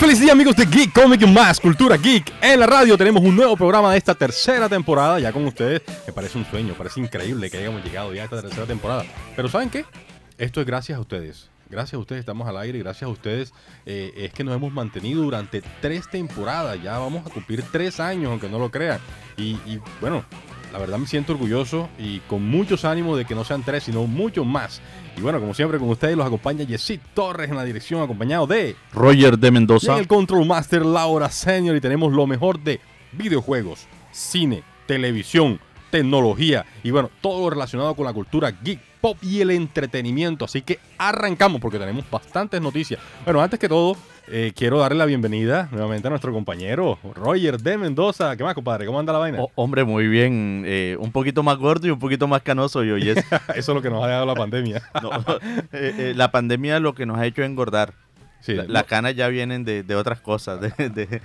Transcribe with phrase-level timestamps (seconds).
[0.00, 2.32] feliz día amigos de Geek Comic Más, Cultura Geek.
[2.40, 5.82] En la radio tenemos un nuevo programa de esta tercera temporada, ya con ustedes.
[6.06, 9.04] Me parece un sueño, parece increíble que hayamos llegado ya a esta tercera temporada.
[9.36, 9.84] Pero ¿saben qué?
[10.38, 11.50] Esto es gracias a ustedes.
[11.68, 13.52] Gracias a ustedes estamos al aire, gracias a ustedes
[13.84, 16.82] eh, es que nos hemos mantenido durante tres temporadas.
[16.82, 19.00] Ya vamos a cumplir tres años, aunque no lo crean.
[19.36, 20.24] Y, y bueno,
[20.72, 24.06] la verdad me siento orgulloso y con muchos ánimos de que no sean tres, sino
[24.06, 24.80] muchos más.
[25.16, 28.76] Y bueno, como siempre, con ustedes los acompaña Jesse Torres en la dirección, acompañado de
[28.92, 29.98] Roger de y en Mendoza.
[29.98, 31.76] el Control Master Laura Senior.
[31.76, 32.80] Y tenemos lo mejor de
[33.12, 35.60] videojuegos, cine, televisión,
[35.90, 40.44] tecnología y bueno, todo relacionado con la cultura geek, pop y el entretenimiento.
[40.44, 43.00] Así que arrancamos porque tenemos bastantes noticias.
[43.24, 43.96] Bueno, antes que todo,
[44.30, 48.36] eh, quiero darle la bienvenida nuevamente a nuestro compañero Roger de Mendoza.
[48.36, 48.86] ¿Qué más, compadre?
[48.86, 49.38] ¿Cómo anda la vaina?
[49.40, 50.64] Oh, hombre, muy bien.
[50.66, 52.96] eh, un poquito más gordo y un poquito más canoso yo.
[52.98, 53.16] Yes.
[53.54, 54.82] Eso es lo que nos ha dado la pandemia.
[55.02, 55.10] No,
[55.72, 57.94] eh, eh, la pandemia lo que nos ha hecho engordar.
[58.40, 61.20] Sí, La- no, Las canas ya vienen de, de otras cosas, de, de- de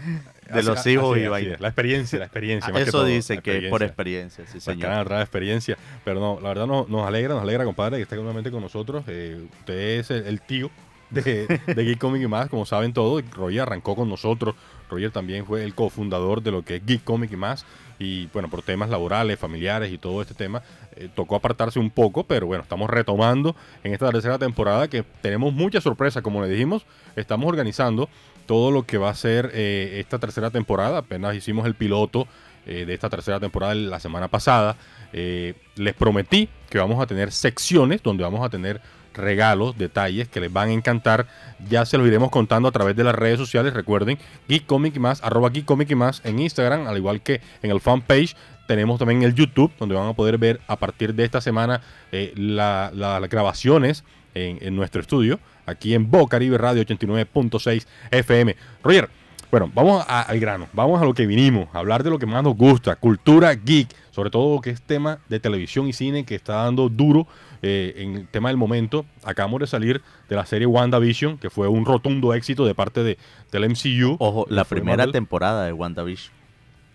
[0.52, 1.54] así- los hijos y es, así vaina.
[1.56, 1.60] es.
[1.62, 2.74] La experiencia, la experiencia.
[2.74, 4.46] más que Eso todo, dicen que por experiencia.
[4.48, 4.90] sí, Las señor.
[4.90, 5.78] canas trae experiencia.
[6.04, 9.02] Pero no, la verdad no- nos alegra, nos alegra, compadre, que esté nuevamente con nosotros.
[9.08, 10.70] Usted es el, el tío
[11.10, 13.24] de, Geek Comic y más, como saben todos.
[13.32, 14.56] Roger arrancó con nosotros.
[14.90, 17.66] Roger también fue el cofundador de lo que es Geek Comic y más.
[17.98, 20.62] Y bueno, por temas laborales, familiares y todo este tema,
[20.96, 25.54] eh, tocó apartarse un poco, pero bueno, estamos retomando en esta tercera temporada que tenemos
[25.54, 28.10] muchas sorpresas, como le dijimos, estamos organizando
[28.46, 31.00] todo lo que va a ser eh, esta tercera temporada.
[31.00, 32.28] Apenas hicimos el piloto
[32.66, 34.76] eh, de esta tercera temporada la semana pasada.
[35.14, 38.82] Les prometí que vamos a tener secciones donde vamos a tener
[39.18, 41.28] regalos, detalles que les van a encantar.
[41.70, 43.74] Ya se los iremos contando a través de las redes sociales.
[43.74, 44.18] Recuerden,
[44.48, 48.36] Geek Comic más, arroba Geek Comic más en Instagram, al igual que en el fanpage.
[48.68, 51.82] Tenemos también el YouTube, donde van a poder ver a partir de esta semana
[52.12, 58.56] eh, la- la- las grabaciones en, nuestro estudio, aquí en Bo Caribe Radio 89.6 FM.
[58.84, 59.10] Roger,
[59.52, 62.58] bueno, vamos al grano, vamos a lo que vinimos, hablar de lo que más nos
[62.58, 66.90] gusta, cultura geek, sobre todo que es tema de televisión y cine que está dando
[66.90, 67.28] duro
[67.68, 69.06] eh, en el tema del momento.
[69.24, 73.18] Acabamos de salir de la serie WandaVision, que fue un rotundo éxito de parte de,
[73.52, 74.18] del MCU.
[74.20, 75.12] Ojo, la primera Marvel.
[75.14, 76.32] temporada de WandaVision.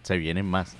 [0.02, 0.76] Se vienen más.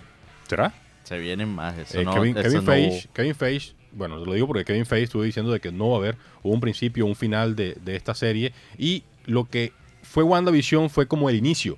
[0.49, 0.73] ¿Será?
[1.03, 1.77] Se vienen más.
[1.77, 4.87] Eso Eh, no, Kevin, eso Kevin no- Feige, Kevin Feige, bueno, lo digo porque Kevin
[4.87, 7.97] Feige estuvo diciendo de que no va a haber un principio, un final de, de
[7.97, 11.77] esta serie y lo que fue WandaVision fue como el inicio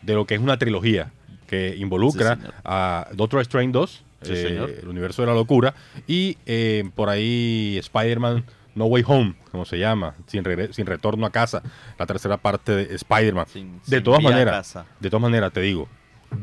[0.00, 1.12] de lo que es una trilogía
[1.46, 4.70] que involucra Sí, a Doctor Strange 2, Sí, eh, señor.
[4.70, 5.74] el universo de la locura,
[6.06, 8.44] y eh, por ahí Spider-Man
[8.74, 11.62] No Way Home, como se llama, sin, sin retorno a casa,
[11.98, 13.46] la tercera parte de Spider-Man.
[13.86, 15.88] De todas maneras, de todas maneras, te digo,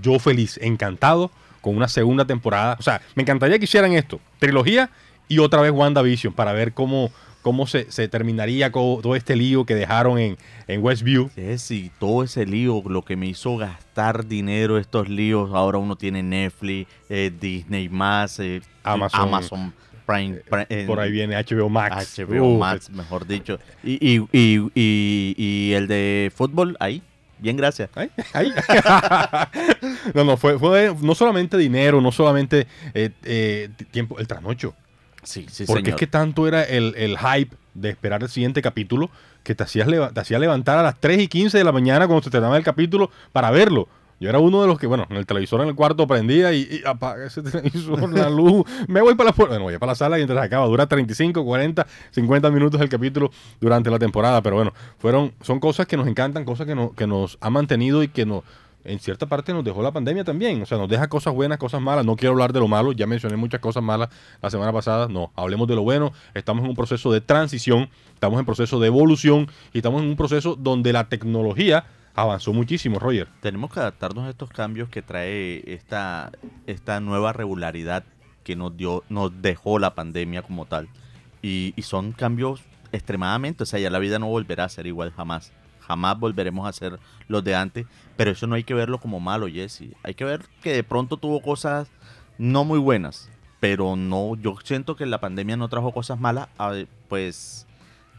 [0.01, 1.31] yo feliz, encantado
[1.61, 2.77] con una segunda temporada.
[2.79, 4.89] O sea, me encantaría que hicieran esto, trilogía
[5.27, 9.65] y otra vez WandaVision, para ver cómo, cómo se, se terminaría con todo este lío
[9.65, 11.29] que dejaron en, en Westview.
[11.57, 16.23] Sí, todo ese lío, lo que me hizo gastar dinero, estos líos, ahora uno tiene
[16.23, 19.21] Netflix, eh, Disney más, eh, Amazon.
[19.21, 19.73] Amazon
[20.09, 22.17] Prime, Prime, eh, Por ahí viene HBO Max.
[22.17, 23.59] HBO Uh, Max, mejor dicho.
[23.83, 27.03] Y, y, y, y, y el de fútbol, ahí,
[27.37, 27.91] bien, gracias.
[27.93, 28.51] Ay, ay.
[30.15, 34.73] no, no, fue, fue no solamente dinero, no solamente eh, eh, tiempo, el trasnocho.
[35.23, 35.89] Sí, sí, Porque señor.
[35.89, 39.09] es que tanto era el, el hype de esperar el siguiente capítulo
[39.43, 42.23] que te hacías te hacía levantar a las 3 y 15 de la mañana cuando
[42.23, 43.87] se terminaba el capítulo para verlo.
[44.21, 46.67] Yo era uno de los que, bueno, en el televisor en el cuarto prendía y,
[46.69, 49.53] y apaga ese televisor, la luz, me voy para la puerta.
[49.53, 50.65] Bueno, voy para la sala y entonces acaba.
[50.65, 53.31] Dura 35, 40, 50 minutos el capítulo
[53.61, 54.41] durante la temporada.
[54.41, 58.03] Pero bueno, fueron, son cosas que nos encantan, cosas que, no- que nos ha mantenido
[58.03, 58.43] y que nos,
[58.89, 60.61] en cierta parte nos dejó la pandemia también.
[60.61, 62.05] O sea, nos deja cosas buenas, cosas malas.
[62.05, 64.09] No quiero hablar de lo malo, ya mencioné muchas cosas malas
[64.41, 65.07] la semana pasada.
[65.07, 66.11] No, hablemos de lo bueno.
[66.33, 70.15] Estamos en un proceso de transición, estamos en proceso de evolución y estamos en un
[70.15, 73.27] proceso donde la tecnología avanzó muchísimo, Roger.
[73.41, 76.31] Tenemos que adaptarnos a estos cambios que trae esta,
[76.65, 78.03] esta nueva regularidad
[78.43, 80.89] que nos dio, nos dejó la pandemia como tal.
[81.41, 85.11] Y, y son cambios extremadamente, o sea, ya la vida no volverá a ser igual
[85.11, 85.53] jamás.
[85.89, 89.47] Jamás volveremos a ser los de antes, pero eso no hay que verlo como malo,
[89.47, 89.95] Jesse.
[90.03, 91.89] Hay que ver que de pronto tuvo cosas
[92.37, 93.27] no muy buenas,
[93.59, 96.47] pero no, yo siento que la pandemia no trajo cosas malas,
[97.07, 97.65] pues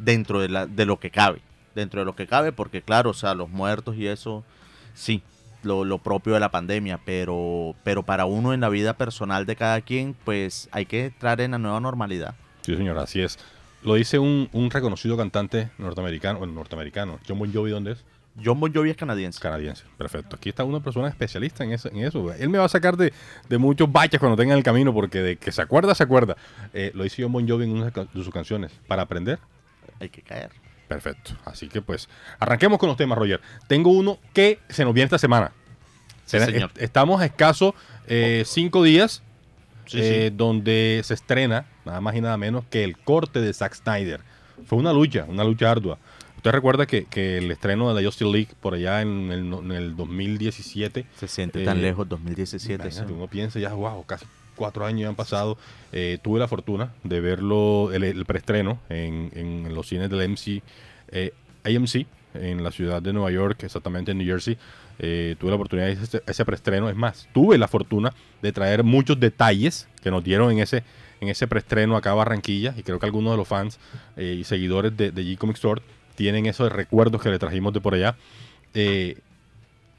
[0.00, 1.42] dentro de, la, de lo que cabe,
[1.76, 4.44] dentro de lo que cabe, porque claro, o sea, los muertos y eso,
[4.92, 5.22] sí,
[5.62, 9.54] lo, lo propio de la pandemia, pero, pero para uno en la vida personal de
[9.54, 12.34] cada quien, pues hay que entrar en la nueva normalidad.
[12.62, 13.38] Sí, señor, así es.
[13.82, 18.04] Lo dice un, un reconocido cantante norteamericano, bueno, norteamericano, John Bon Jovi, ¿dónde es?
[18.42, 19.40] John Bon Jovi es canadiense.
[19.40, 20.36] Canadiense, perfecto.
[20.36, 21.88] Aquí está una persona especialista en eso.
[21.88, 22.32] En eso.
[22.32, 23.12] Él me va a sacar de,
[23.48, 26.36] de muchos baches cuando tenga en el camino, porque de que se acuerda, se acuerda.
[26.72, 28.70] Eh, lo dice John Bon Jovi en una de sus canciones.
[28.86, 29.38] Para aprender,
[29.98, 30.50] Hay que caer.
[30.88, 31.32] Perfecto.
[31.44, 33.40] Así que pues, arranquemos con los temas, Roger.
[33.66, 35.52] Tengo uno que se nos viene esta semana.
[36.24, 36.70] Sí, señor.
[36.74, 37.74] est- Estamos a escaso
[38.06, 39.22] eh, cinco días
[39.90, 40.36] Sí, eh, sí.
[40.36, 44.20] donde se estrena nada más y nada menos que el corte de Zack Snyder.
[44.66, 45.98] Fue una lucha, una lucha ardua.
[46.36, 49.72] Usted recuerda que, que el estreno de la Justice League por allá en el, en
[49.72, 52.74] el 2017 Se siente Eh, tan lejos 2017.
[52.82, 53.14] Imagínate, sí.
[53.14, 54.24] uno piensa ya, wow, casi
[54.56, 55.58] cuatro años ya han pasado.
[55.92, 60.62] Eh, tuve la fortuna de verlo, el, el preestreno en, en los cines del MC,
[61.08, 61.32] eh,
[61.64, 64.56] AMC, en la ciudad de Nueva York, exactamente en New Jersey.
[65.02, 66.90] Eh, tuve la oportunidad de ese, preestreno.
[66.90, 68.12] Es más, tuve la fortuna
[68.42, 70.84] de traer muchos detalles que nos dieron en ese,
[71.20, 72.74] en ese preestreno acá a Barranquilla.
[72.76, 73.80] Y creo que algunos de los fans
[74.16, 75.80] eh, y seguidores de, de G-Comic Store
[76.16, 78.14] tienen esos recuerdos que le trajimos de por allá.
[78.74, 79.18] Eh,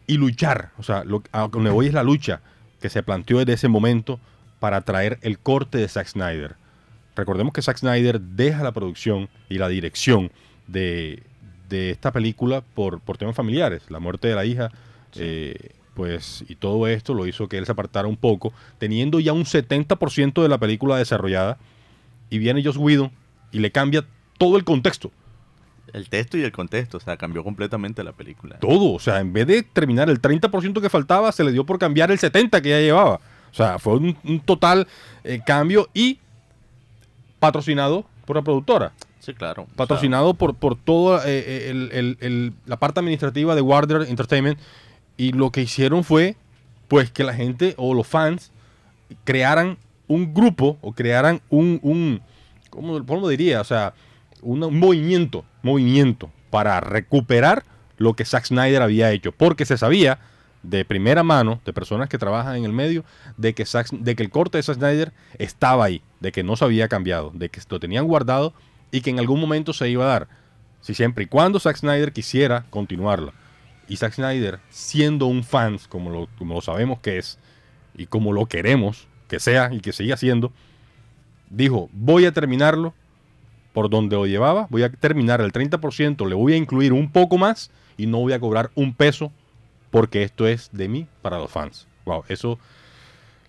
[0.06, 0.70] y luchar.
[0.78, 2.42] O sea, lo, a donde voy es la lucha
[2.80, 4.20] que se planteó desde ese momento
[4.60, 6.56] para traer el corte de Zack Snyder.
[7.16, 10.32] Recordemos que Zack Snyder deja la producción y la dirección
[10.68, 11.24] de,
[11.70, 13.84] de esta película por, por temas familiares.
[13.90, 14.72] La muerte de la hija,
[15.16, 19.34] eh, pues, y todo esto lo hizo que él se apartara un poco, teniendo ya
[19.34, 21.58] un 70% de la película desarrollada.
[22.30, 23.12] Y viene Joss Whedon
[23.52, 24.06] y le cambia
[24.38, 25.12] todo el contexto.
[25.94, 28.58] El texto y el contexto, o sea, cambió completamente la película.
[28.60, 31.78] Todo, o sea, en vez de terminar el 30% que faltaba, se le dio por
[31.78, 33.16] cambiar el 70% que ya llevaba.
[33.52, 34.88] O sea, fue un, un total
[35.26, 36.20] eh, cambio y
[37.40, 39.64] patrocinado por la productora, Sí, claro.
[39.64, 43.62] o sea, patrocinado por, por toda eh, eh, el- el- el- la parte administrativa de
[43.62, 44.58] Warner Entertainment.
[45.22, 46.36] Y lo que hicieron fue,
[46.88, 48.52] pues, que la gente o los fans
[49.24, 49.78] crearan
[50.08, 52.24] un grupo o crearan un,
[52.72, 53.62] ¿cómo, diría?
[53.62, 53.94] O sea,
[54.42, 57.66] un movimiento, movimiento para recuperar
[57.98, 60.18] lo que Zack Snyder había hecho, porque se sabía
[60.64, 63.06] de primera mano, de personas que trabajan en el medio,
[63.38, 66.56] de que, Zack- de que el corte de Zack Snyder estaba ahí, de que no
[66.56, 68.56] se había cambiado, de que lo tenían guardado
[68.90, 70.28] y que en algún momento se iba a dar,
[70.82, 73.34] si siempre y cuando Zack Snyder quisiera continuarla.
[73.92, 77.38] Y Zack Snyder, siendo un fan, como lo, como lo sabemos que es,
[77.94, 80.54] y como lo queremos que sea y que siga siendo,
[81.50, 82.94] dijo, voy a terminarlo
[83.74, 87.38] por donde lo llevaba, voy a terminar el 30%, le voy a incluir un poco
[87.38, 89.30] más y no voy a cobrar un peso
[89.90, 91.86] porque esto es de mí para los fans.
[92.06, 92.60] Wow, eso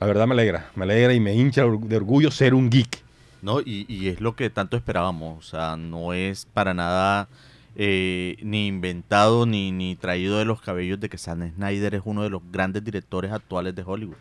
[0.01, 3.01] la verdad me alegra, me alegra y me hincha de orgullo ser un geek.
[3.43, 5.39] No, y, y es lo que tanto esperábamos.
[5.39, 7.29] O sea, no es para nada
[7.77, 12.23] eh, ni inventado ni, ni traído de los cabellos de que Zack Snyder es uno
[12.23, 14.17] de los grandes directores actuales de Hollywood.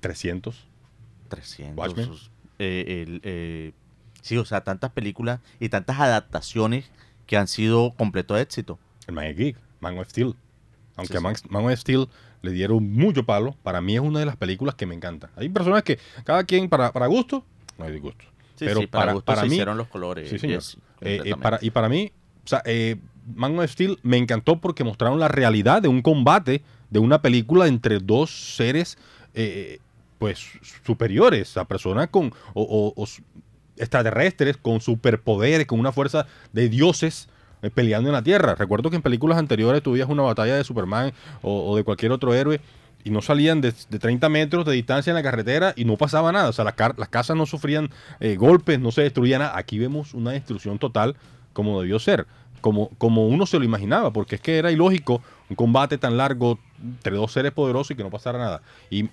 [0.00, 0.66] 300.
[1.28, 1.76] 300.
[1.76, 2.10] Watchmen.
[2.58, 3.72] eh, el, eh,
[4.22, 6.90] sí, o sea, tantas películas y tantas adaptaciones
[7.26, 8.78] que han sido completo éxito.
[9.06, 10.34] El Man is Geek, Man of Steel.
[10.96, 11.46] Aunque Sí, a sí.
[11.50, 12.08] Man, of Steel
[12.42, 15.30] le dieron mucho palo, para mí es una de las películas que me encanta.
[15.36, 17.44] Hay personas que cada quien para, para gusto,
[17.78, 18.24] no hay disgusto.
[18.54, 20.30] Sí, Pero para, para- gusto para se mí- hicieron los colores.
[20.30, 20.60] Sí, señor.
[20.62, 22.10] Jesse, Eh, para, y para mí,
[22.46, 22.96] o sea, eh,
[23.66, 28.54] Steel me encantó porque mostraron la realidad de un combate, de una película entre dos
[28.54, 28.96] seres,
[29.34, 29.80] eh,
[30.18, 30.46] pues,
[30.84, 33.06] superiores, a personas con, o, o- o
[33.76, 37.28] extraterrestres, con superpoderes, con una fuerza de dioses
[37.62, 38.54] eh, peleando en la Tierra.
[38.54, 41.12] Recuerdo que en películas anteriores tuvías una batalla de Superman
[41.42, 42.60] o, de cualquier otro héroe
[43.04, 46.32] y no salían de, de 30 metros de distancia en la carretera y no pasaba
[46.32, 46.48] nada.
[46.48, 49.56] O sea, las casas no sufrían eh, golpes, no se destruían nada.
[49.58, 51.16] Aquí vemos una destrucción total
[51.56, 52.26] como debió ser,
[52.60, 56.58] como, como uno se lo imaginaba, porque es que era ilógico un combate tan largo
[56.82, 58.60] entre dos seres poderosos y que no pasara nada.
[58.90, 59.08] Y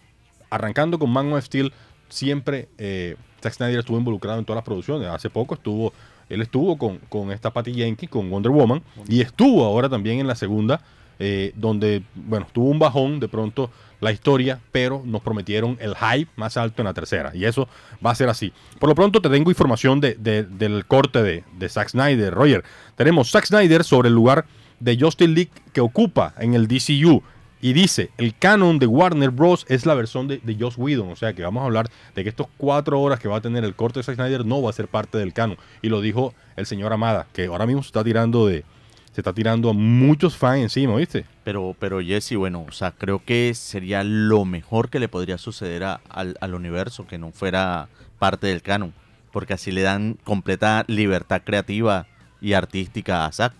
[0.50, 1.72] arrancando con Man of Steel,
[2.10, 5.08] siempre eh, Zack Snyder estuvo involucrado en todas las producciones.
[5.08, 5.94] Hace poco estuvo,
[6.28, 10.28] él estuvo con, con esta Patty Jenkins, con Wonder Woman, y estuvo ahora también en
[10.28, 10.82] la segunda,
[11.20, 13.72] eh, donde, bueno, tuvo un bajón de pronto
[14.04, 17.68] la historia, pero nos prometieron el hype más alto en la tercera, y eso
[18.06, 18.54] va a ser así.
[18.80, 22.64] Por lo pronto te tengo información de- de- del corte de, de Zack Snyder, Roger.
[22.96, 24.46] Tenemos Zack Snyder sobre el lugar
[24.80, 27.24] de Justin League que ocupa en el DCU.
[27.62, 29.66] Y dice, el canon de Warner Bros.
[29.70, 31.10] es la versión de, de Joss Whedon.
[31.12, 33.64] O sea que vamos a hablar de que estos cuatro horas que va a tener
[33.64, 35.58] el corte de Zack Snyder no va a ser parte del canon.
[35.82, 38.66] Y lo dijo el señor Amada, que ahora mismo se está tirando de.
[39.14, 41.26] Se está tirando a muchos fans encima, ¿viste?
[41.44, 45.84] Pero, pero Jesse, bueno, o sea, creo que sería lo mejor que le podría suceder
[45.84, 47.88] a- al, al universo que no fuera
[48.20, 48.94] parte del canon.
[49.32, 52.08] Porque así le dan completa libertad creativa
[52.42, 53.54] y artística a Zack.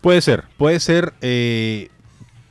[0.00, 1.88] Puede ser, puede ser, eh,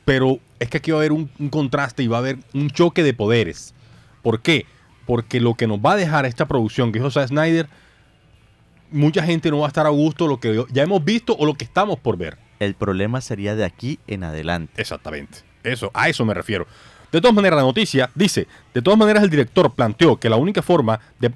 [0.04, 2.70] pero es que aquí va a haber un, un contraste y va a haber un
[2.70, 3.74] choque de poderes.
[4.22, 4.66] ¿Por qué?
[5.06, 7.68] Porque lo que nos va a dejar esta producción que hizo Zack Snyder,
[8.96, 11.54] mucha gente no va a estar a gusto lo que ya hemos visto o lo
[11.54, 12.38] que estamos por ver.
[12.60, 14.82] El problema sería de aquí en adelante.
[14.82, 15.40] Exactamente.
[15.64, 16.66] Eso, a eso me refiero.
[17.12, 20.62] De todas maneras, la noticia dice, de todas maneras el director planteó que la única
[20.62, 21.32] forma de,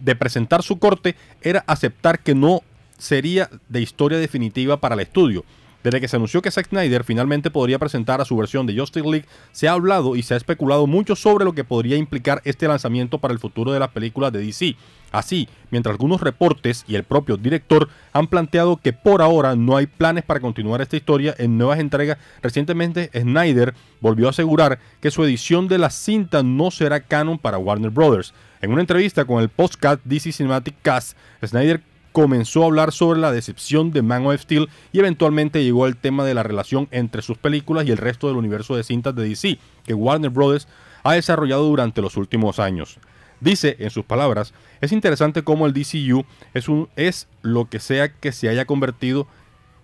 [0.00, 2.62] de presentar su corte era aceptar que no
[2.98, 5.44] sería de historia definitiva para el estudio.
[5.84, 9.06] Desde que se anunció que Zack Snyder finalmente podría presentar a su versión de Justice
[9.06, 12.66] League, se ha hablado y se ha especulado mucho sobre lo que podría implicar este
[12.66, 14.76] lanzamiento para el futuro de las películas de DC.
[15.12, 19.86] Así, mientras algunos reportes y el propio director han planteado que por ahora no hay
[19.86, 25.22] planes para continuar esta historia en nuevas entregas, recientemente Snyder volvió a asegurar que su
[25.22, 28.32] edición de la cinta no será canon para Warner Bros.
[28.62, 31.14] En una entrevista con el podcast DC Cinematic Cast,
[31.44, 31.82] Snyder
[32.14, 36.24] comenzó a hablar sobre la decepción de Man of Steel y eventualmente llegó al tema
[36.24, 39.58] de la relación entre sus películas y el resto del universo de cintas de DC
[39.84, 40.68] que Warner Bros.
[41.02, 43.00] ha desarrollado durante los últimos años.
[43.40, 48.12] Dice, en sus palabras, es interesante cómo el DCU es, un, es lo que sea
[48.12, 49.26] que se haya convertido,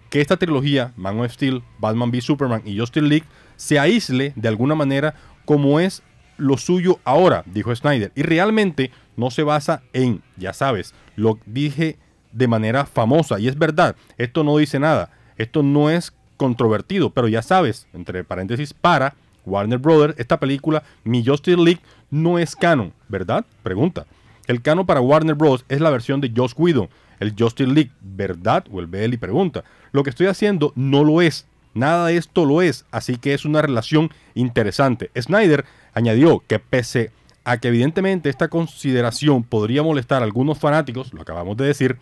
[0.09, 4.49] que esta trilogía, Man of Steel, Batman v Superman y Justice League, se aísle de
[4.49, 6.05] alguna manera como es
[6.37, 8.13] lo suyo ahora, dijo Snyder.
[8.15, 11.99] Y realmente no se basa en, ya sabes, lo dije
[12.33, 13.39] de manera famosa.
[13.39, 18.25] Y es verdad, esto no dice nada, esto no es controvertido, pero ya sabes, entre
[18.25, 19.15] paréntesis, para
[19.47, 23.45] Warner Brothers, esta película, Mi Justice League, no es canon, ¿verdad?
[23.63, 24.07] Pregunta.
[24.47, 25.65] El canon para Warner Bros.
[25.69, 26.89] es la versión de Joss Whedon,
[27.21, 28.65] el Justice League, ¿verdad?
[28.73, 29.65] O el y pregunta.
[29.93, 31.47] Lo que estoy haciendo no lo es.
[31.73, 35.11] Nada de esto lo es, así que es una relación interesante.
[35.17, 37.13] Snyder añadió que pese
[37.45, 41.97] a que evidentemente esta consideración podría molestar a algunos fanáticos, lo acabamos de decir,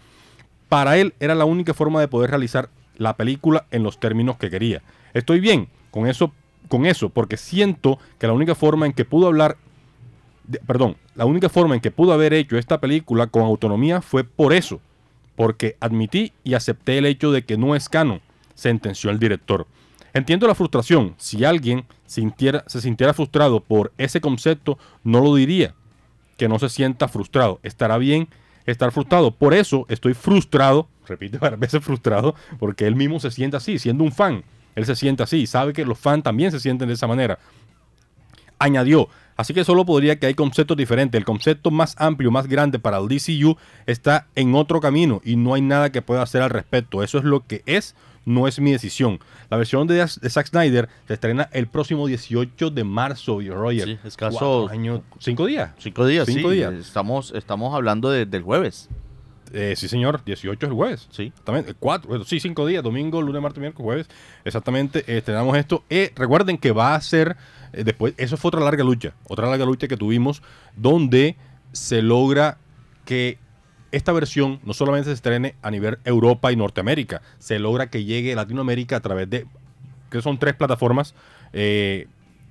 [0.69, 4.51] para él era la única forma de poder realizar la película en los términos que
[4.51, 4.83] quería.
[5.15, 6.33] Estoy bien con eso,
[6.69, 9.57] con eso, porque siento que la única forma en que pudo hablar,
[10.67, 14.53] perdón, la única forma en que pudo haber hecho esta película con autonomía fue por
[14.53, 14.81] eso,
[15.37, 18.21] porque admití y acepté el hecho de que no es canon,
[18.55, 19.67] sentenció el director.
[20.15, 21.15] Entiendo la frustración.
[21.19, 25.75] Si alguien sintiera, se sintiera frustrado por ese concepto, no lo diría.
[26.37, 27.61] Que no se sienta frustrado.
[27.63, 28.29] Estará bien
[28.71, 29.31] estar frustrado.
[29.31, 34.05] Por eso estoy frustrado, repite varias veces frustrado, porque él mismo se siente así, siendo
[34.05, 34.45] un fan.
[34.75, 37.39] Él se siente así, sabe que los fans también se sienten de esa manera.
[38.59, 41.19] Añadió, así que solo podría que hay conceptos diferentes.
[41.19, 43.57] El concepto más amplio, más grande para el DCU
[43.87, 47.03] está en otro camino y no hay nada que pueda hacer al respecto.
[47.03, 47.95] Eso es lo que es,
[48.29, 49.19] no es mi decisión.
[49.51, 53.85] La versión de, de Zack Snyder se estrena el próximo 18 de marzo, Roger.
[53.89, 54.69] Sí, escaso.
[54.69, 55.71] Año, ¿Cinco días?
[55.79, 56.57] Cinco días, Cinco sí.
[56.57, 56.75] días.
[56.75, 58.89] Estamos, estamos hablando de- del jueves.
[59.53, 61.09] Eh, sí, señor, 18 es el jueves.
[61.11, 61.23] Sí.
[61.29, 64.07] Exactamente, cuatro, bueno, sí, cinco días, domingo, lunes, martes, miércoles, jueves.
[64.45, 65.85] Exactamente, eh, estrenamos esto.
[65.89, 67.35] Eh, recuerden que va a ser,
[67.73, 70.43] eh, después, eso fue otra larga lucha, otra larga lucha que tuvimos,
[70.77, 71.37] donde
[71.73, 72.59] se logra
[73.07, 73.39] que
[73.93, 78.33] esta versión no solamente se estrene a nivel Europa y Norteamérica, se logra que llegue
[78.33, 79.47] a Latinoamérica a través de,
[80.11, 81.15] que son tres plataformas,
[81.53, 82.07] eh,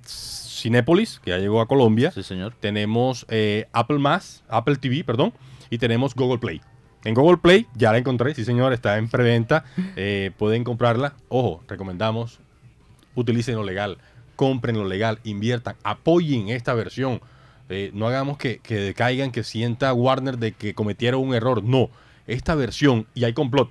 [0.06, 2.53] Cinépolis, que ya llegó a Colombia, Sí, señor.
[2.60, 5.34] tenemos eh, Apple Más, Apple TV, perdón,
[5.70, 6.62] y tenemos Google Play.
[7.03, 9.65] En Google Play ya la encontré, sí señor, está en preventa,
[9.96, 11.13] eh, pueden comprarla.
[11.29, 12.39] Ojo, recomendamos,
[13.15, 13.98] utilicen lo legal,
[14.36, 17.22] compren lo legal, inviertan, apoyen esta versión.
[17.69, 21.63] Eh, no hagamos que, que decaigan, que sienta Warner de que cometieron un error.
[21.63, 21.89] No,
[22.27, 23.69] esta versión, y hay complot.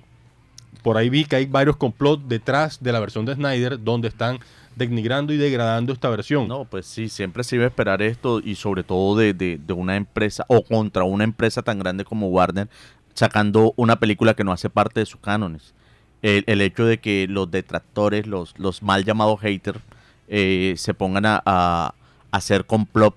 [0.83, 4.39] Por ahí vi que hay varios complots detrás de la versión de Snyder donde están
[4.75, 6.47] denigrando y degradando esta versión.
[6.47, 9.73] No, pues sí, siempre se iba a esperar esto y sobre todo de, de- de
[9.73, 12.69] una empresa o contra una empresa tan grande como Warner
[13.15, 15.73] sacando una película que no hace parte de sus cánones.
[16.21, 19.79] El, hecho de que los detractores, los, los mal llamados haters,
[20.27, 21.93] eh, se pongan a- a
[22.31, 23.15] hacer complot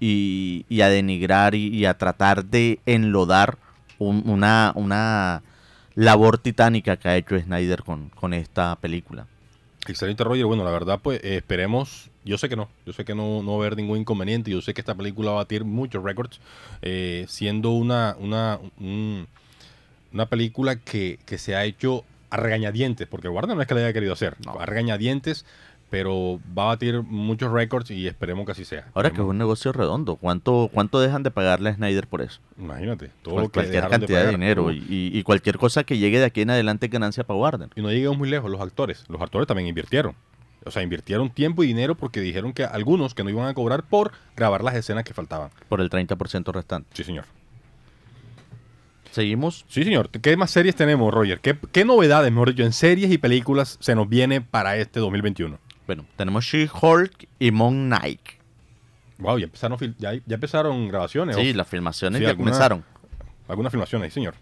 [0.00, 3.58] y, y a denigrar y, y a tratar de enlodar
[3.98, 5.42] un- una, una
[5.94, 9.26] labor titánica que ha hecho Snyder con, con esta película.
[9.86, 10.46] Excelente, Roger.
[10.46, 12.10] Bueno, la verdad, pues eh, esperemos.
[12.24, 12.68] Yo sé que no.
[12.86, 14.50] Yo sé que no, no va a haber ningún inconveniente.
[14.50, 16.38] Yo sé que esta película va a batir muchos récords.
[16.82, 19.26] eh, siendo una, una, un-
[20.12, 23.06] una película que, que se ha hecho a regañadientes.
[23.08, 24.36] Porque Warner no es que la haya querido hacer.
[24.44, 24.58] No.
[24.60, 25.44] A regañadientes.
[25.90, 28.86] Pero va a batir muchos récords y esperemos que así sea.
[28.94, 32.40] Ahora que es un negocio redondo, ¿cuánto, cuánto dejan de pagarle a Snyder por eso?
[32.58, 33.10] Imagínate.
[33.22, 34.30] Todo Cual- lo que cualquier cantidad de, pagar.
[34.38, 37.70] dinero y cualquier cosa que llegue de aquí en adelante es ganancia para Warner.
[37.74, 39.04] Y no lleguemos muy lejos, los actores.
[39.08, 40.14] Los actores también invirtieron.
[40.64, 43.82] O sea, invirtieron tiempo y dinero porque dijeron que algunos que no iban a cobrar
[43.82, 45.50] por grabar las escenas que faltaban.
[45.68, 46.88] Por el 30% restante.
[46.92, 47.24] Sí, señor.
[49.10, 49.64] Seguimos.
[49.68, 50.08] Sí, señor.
[50.10, 51.40] ¿Qué más series tenemos, Roger?
[51.40, 55.58] ¿Qué, qué novedades, mejor dicho, en series y películas se nos viene para este 2021?
[55.90, 58.20] Bueno, tenemos She-Hulk y Moon Knight.
[59.18, 61.34] Wow, ya empezaron, ya, ya empezaron grabaciones.
[61.34, 62.84] Sí, las filmaciones Sí, ya alguna- comenzaron.
[63.48, 64.34] Algunas filmaciones, señor.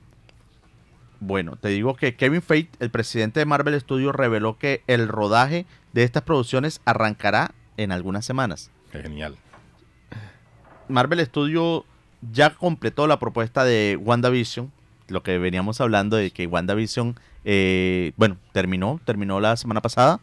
[1.20, 5.64] Bueno, te digo que Kevin Feige, el presidente de Marvel Studios, reveló que el rodaje
[5.94, 8.70] de estas producciones arrancará en algunas semanas.
[8.92, 9.38] Qué genial.
[10.88, 11.84] Marvel Studios
[12.30, 14.70] ya completó la propuesta de WandaVision
[15.08, 20.20] lo que veníamos hablando de que WandaVision, eh, bueno, terminó, terminó la semana pasada.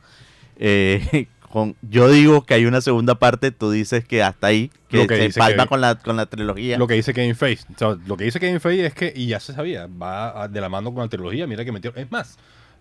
[0.58, 4.98] Eh, con, yo digo que hay una segunda parte, tú dices que hasta ahí, que,
[4.98, 6.78] Lo que se palma con la, con la trilogía.
[6.78, 7.64] Lo que dice Kevin Feige.
[7.76, 10.62] O sea, lo que dice Kevin Feige es que, y ya se sabía, va de
[10.62, 11.48] la mano con la trilogía.
[11.48, 11.94] Mira que metió.
[11.96, 12.38] Es más,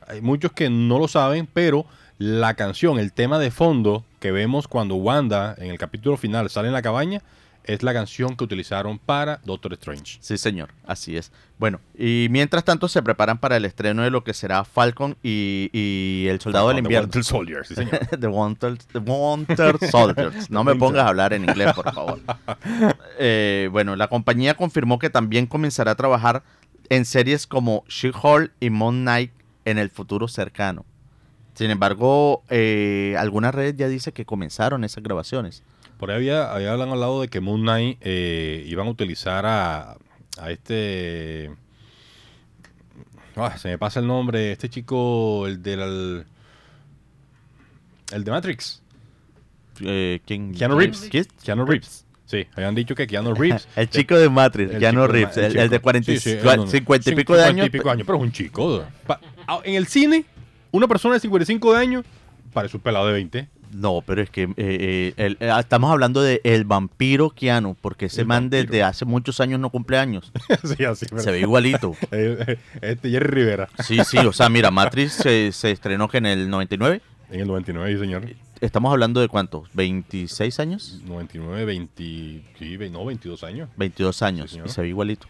[0.06, 1.86] hay muchos que no lo saben, pero
[2.18, 6.68] la canción, el tema de fondo que vemos cuando Wanda en el capítulo final sale
[6.68, 7.22] en la cabaña,
[7.64, 10.18] es la canción que utilizaron para Doctor Strange.
[10.20, 11.32] Sí, señor, así es.
[11.58, 15.70] Bueno, y mientras tanto se preparan para el estreno de lo que será Falcon y,
[15.72, 17.06] y El Soldado del Falcon, The Invierno.
[17.06, 17.98] Winter Soldier, sí, señor.
[18.20, 20.50] The Winter, the Winter Soldiers.
[20.50, 22.20] No me pongas a hablar en inglés, por favor.
[23.18, 26.42] Eh, bueno, la compañía confirmó que también comenzará a trabajar
[26.88, 29.32] en series como She-Hulk y Moon Knight
[29.64, 30.84] en el futuro cercano.
[31.54, 35.62] Sin embargo, eh, algunas redes ya dicen que comenzaron esas grabaciones.
[36.04, 39.96] Por ahí había, había hablado de que Moon Knight eh, iban a utilizar a,
[40.38, 41.50] a este.
[43.36, 44.52] Ah, se me pasa el nombre.
[44.52, 46.26] Este chico, el del.
[48.12, 48.82] El de Matrix.
[49.80, 50.52] Eh, ¿quién?
[50.54, 51.08] Keanu Reeves.
[51.10, 51.24] ¿Quién?
[51.42, 52.04] Keanu Reeves.
[52.26, 53.66] Sí, habían dicho que Keanu Reeves.
[53.74, 56.66] El chico de Matrix, el Keanu Reeves, el, el de 40, Sí, sí, no, no.
[56.66, 57.66] 50 y pico de 50 años.
[57.66, 58.84] y pico años, pero es un chico.
[59.06, 60.26] Pa- ah, En el cine,
[60.70, 62.04] una persona de 55 de años
[62.52, 63.48] parece un pelado de 20.
[63.74, 68.06] No, pero es que eh, eh, el- eh, estamos hablando de el vampiro Keanu, porque
[68.06, 68.62] ese El man vampiro.
[68.62, 70.32] desde hace muchos años no cumple años.
[70.76, 71.06] sí, así.
[71.16, 71.94] Se ve igualito.
[72.12, 73.68] Eh, eh, Este Jerry Rivera.
[73.82, 77.00] Sí, sí, o sea, mira, Matrix se, se estrenó que en el 99.
[77.30, 78.24] En el 99, sí, señor.
[78.60, 83.68] Estamos hablando de cuántos, 26 años, 99, 20, sí, ve- no, 22 años.
[83.76, 84.68] 22 años, señor.
[84.68, 85.26] y se ve igualito.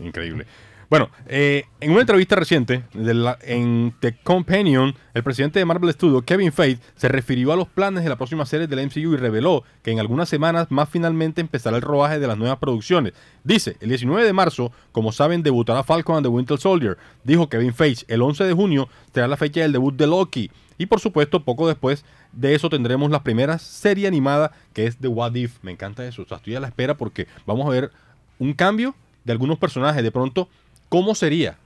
[0.00, 0.46] Increíble.
[0.88, 5.92] Bueno, eh, en una entrevista reciente de la- en The Companion, el presidente de Marvel
[5.92, 9.16] Studios, Kevin Feige, se refirió a los planes de la próxima serie del MCU y
[9.16, 13.14] reveló que en algunas semanas más finalmente empezará el rodaje de las nuevas producciones.
[13.42, 16.96] Dice, el 19 de marzo, como saben, debutará Falcon and the Winter Soldier.
[17.24, 20.52] Dijo Kevin Feige, el 11 de junio será la fecha del debut de Loki.
[20.78, 25.08] Y por supuesto, poco después de eso tendremos la primera serie animada que es The
[25.08, 25.56] What If.
[25.62, 26.22] Me encanta eso.
[26.22, 27.90] O sea, estoy a la espera porque vamos a ver
[28.38, 28.94] un cambio
[29.24, 30.02] de algunos personajes.
[30.04, 30.48] De pronto,
[30.88, 31.58] ¿cómo sería?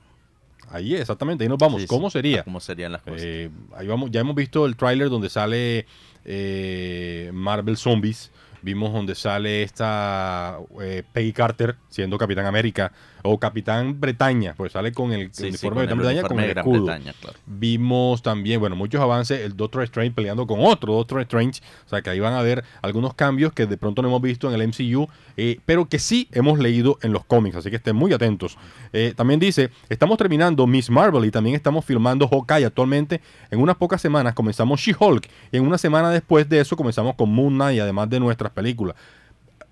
[0.71, 1.83] Ahí exactamente, ahí nos vamos.
[1.83, 1.89] Sí.
[1.89, 2.45] ¿Cómo sería?
[2.45, 3.23] ¿Cómo serían las cosas?
[3.23, 5.87] Eh, ahí vamos, ya hemos visto el tráiler donde sale
[6.25, 8.31] eh, Marvel Zombies.
[8.63, 14.93] Vimos donde sale esta eh, Peggy Carter siendo Capitán América o Capitán Bretaña, pues sale
[14.93, 16.85] con el Sí, uniforme de Capitán Bretaña con el escudo.
[16.85, 17.39] Bretaña, claro.
[17.47, 22.03] Vimos también, bueno, muchos avances, el Doctor Strange peleando con otro Doctor Strange, o sea
[22.03, 24.69] que ahí van a ver algunos cambios que de pronto no hemos visto en el
[24.69, 28.57] MCU, eh, pero que sí hemos leído en los cómics, así que estén muy atentos.
[28.93, 33.21] Eh, también dice, estamos terminando Miss Marvel y también estamos filmando Hawkeye actualmente.
[33.51, 37.31] En unas pocas semanas comenzamos She-Hulk y en una semana después de eso comenzamos con
[37.33, 38.97] Moon Knight, además de nuestras películas.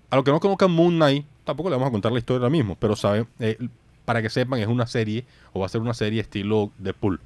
[0.09, 2.49] A los que no conozcan Moon Knight, tampoco le vamos a contar la historia ahora
[2.51, 3.57] mismo, pero saben, eh,
[4.05, 7.19] para que sepan, es una serie, o va a ser una serie estilo Deadpool.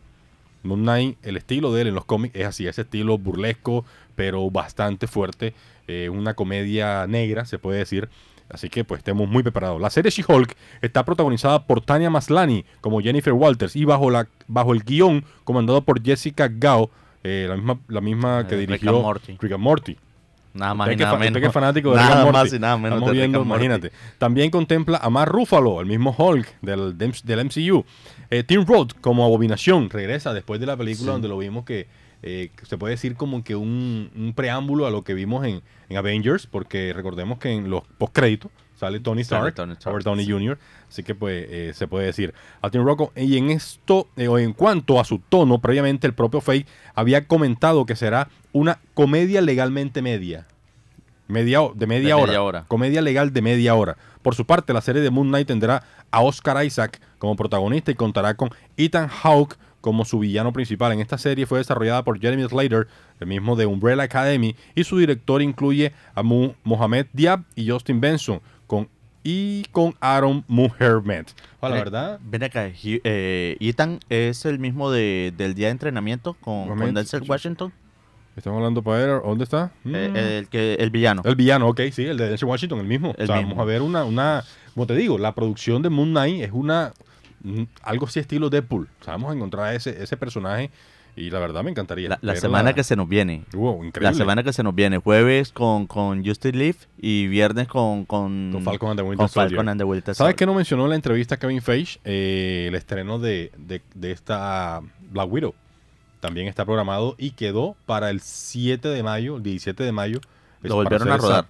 [0.63, 3.83] Moon Knight, el estilo de él en los cómics es así, ese estilo burlesco,
[4.15, 5.53] pero bastante fuerte,
[5.89, 8.07] eh, una comedia negra, se puede decir.
[8.49, 9.81] Así que pues estemos muy preparados.
[9.81, 14.73] La serie She-Hulk está protagonizada por Tania Maslany como Jennifer Walters y bajo, la, bajo
[14.73, 16.89] el guion comandado por Jessica Gao,
[17.23, 19.37] eh, la misma, la misma que Eh, Rick dirigió and Morty.
[19.41, 19.97] Rick and Morty.
[20.53, 21.39] Nada más y nada menos.
[21.41, 22.37] que es fanático de Rick nada Morty.
[22.37, 23.91] más y nada menos Estamos de Rick viendo, imagínate.
[24.19, 27.83] También contempla a Mark Ruffalo, el mismo Hulk del, del MCU.
[28.33, 31.11] Eh, Tim Roth como Abominación regresa después de la película Sí.
[31.11, 31.85] donde lo vimos que
[32.23, 35.97] eh, se puede decir como que un, un preámbulo a lo que vimos en, en
[35.97, 40.31] Avengers, porque recordemos que en los postcréditos sale Tony Stark, Tony Stark, Robert Downey sí.
[40.31, 40.57] Jr.,
[40.89, 42.33] así que pues eh, se puede decir.
[42.61, 46.13] A Tim Roth, y en esto, eh, o en cuanto a su tono, previamente el
[46.13, 46.65] propio Faye
[46.95, 50.47] había comentado que será una comedia legalmente media.
[51.27, 52.25] Media, de media, De hora.
[52.25, 52.65] media hora.
[52.67, 53.97] Comedia legal de media hora.
[54.21, 57.95] Por su parte, la serie de Moon Knight tendrá a Oscar Isaac como protagonista y
[57.95, 60.91] contará con Ethan Hawke como su villano principal.
[60.93, 62.87] En esta serie fue desarrollada por Jeremy Slater,
[63.19, 67.99] el mismo de Umbrella Academy, y su director incluye a Mu- Mohamed Diab y Justin
[67.99, 68.87] Benson, con,
[69.23, 71.25] y con Aaron Muhammad.
[71.61, 76.33] la Ven- verdad, Ven acá, eh, Ethan es el mismo de, del día de entrenamiento
[76.35, 76.93] con, con.
[76.93, 77.73] Denzel Washington.
[78.35, 79.71] Estamos hablando para ver, ¿dónde está?
[79.85, 80.15] Eh, Mm.
[80.17, 81.21] el, que, el villano.
[81.25, 83.13] El villano, ok, sí, el de Denzel Washington, el mismo.
[83.17, 83.51] El o sea, mismo.
[83.51, 84.43] vamos a ver una, una,
[84.73, 86.93] como te digo, la producción de Moon Knight es una,
[87.43, 88.87] mm, algo así estilo Deadpool.
[89.01, 90.71] O sea, vamos a encontrar ese, ese personaje
[91.15, 92.09] y la verdad me encantaría.
[92.09, 93.43] la, la semana que se nos viene.
[93.53, 94.09] Wow, increíble.
[94.11, 94.97] La semana que se nos viene.
[94.97, 99.29] Jueves con, con Justice League y viernes con, con, Con Falcon and the Winter con.
[99.29, 101.99] Falcon and the Winter ¿Sabes qué no mencionó en la entrevista Kevin Feige?
[102.03, 105.53] Eh, el estreno de, de, de esta Black Widow.
[106.23, 110.21] También está programado y quedó para el 7 de mayo, el 17 de mayo.
[110.61, 111.47] Lo volvieron a rodar.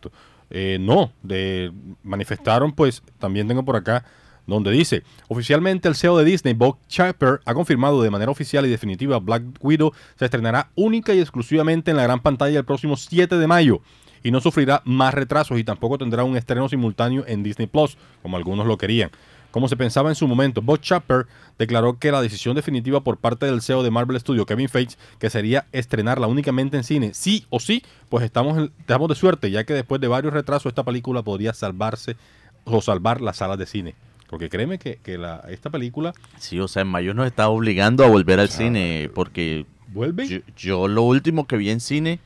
[0.50, 4.04] Eh, no, de, manifestaron, pues, también tengo por acá
[4.48, 8.70] donde dice, oficialmente el CEO de Disney, Bob Chapter, ha confirmado de manera oficial y
[8.70, 13.38] definitiva Black Widow se estrenará única y exclusivamente en la gran pantalla el próximo 7
[13.38, 13.80] de mayo
[14.24, 18.38] y no sufrirá más retrasos y tampoco tendrá un estreno simultáneo en Disney Plus, como
[18.38, 19.12] algunos lo querían.
[19.54, 21.28] Como se pensaba en su momento, Bob Chapter
[21.60, 25.30] declaró que la decisión definitiva por parte del CEO de Marvel Studios, Kevin Feige, que
[25.30, 29.76] sería estrenarla únicamente en cine, sí o sí, pues estamos, estamos de suerte, ya que
[29.76, 32.18] después de varios retrasos esta película podría salvarse
[32.64, 33.94] o salvar las salas de cine.
[34.28, 36.16] Porque créeme que, la, esta película...
[36.40, 39.68] Sí, o sea, en mayo nos está obligando a volver al cine, porque...
[39.90, 40.44] ¿Vuelve?
[40.58, 42.20] yo lo último que vi en cine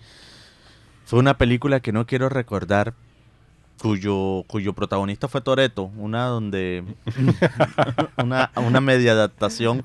[1.04, 2.94] fue una película que no quiero recordar,
[3.82, 6.84] cuyo, cuyo protagonista fue Toreto, una donde
[8.18, 9.84] una, una media adaptación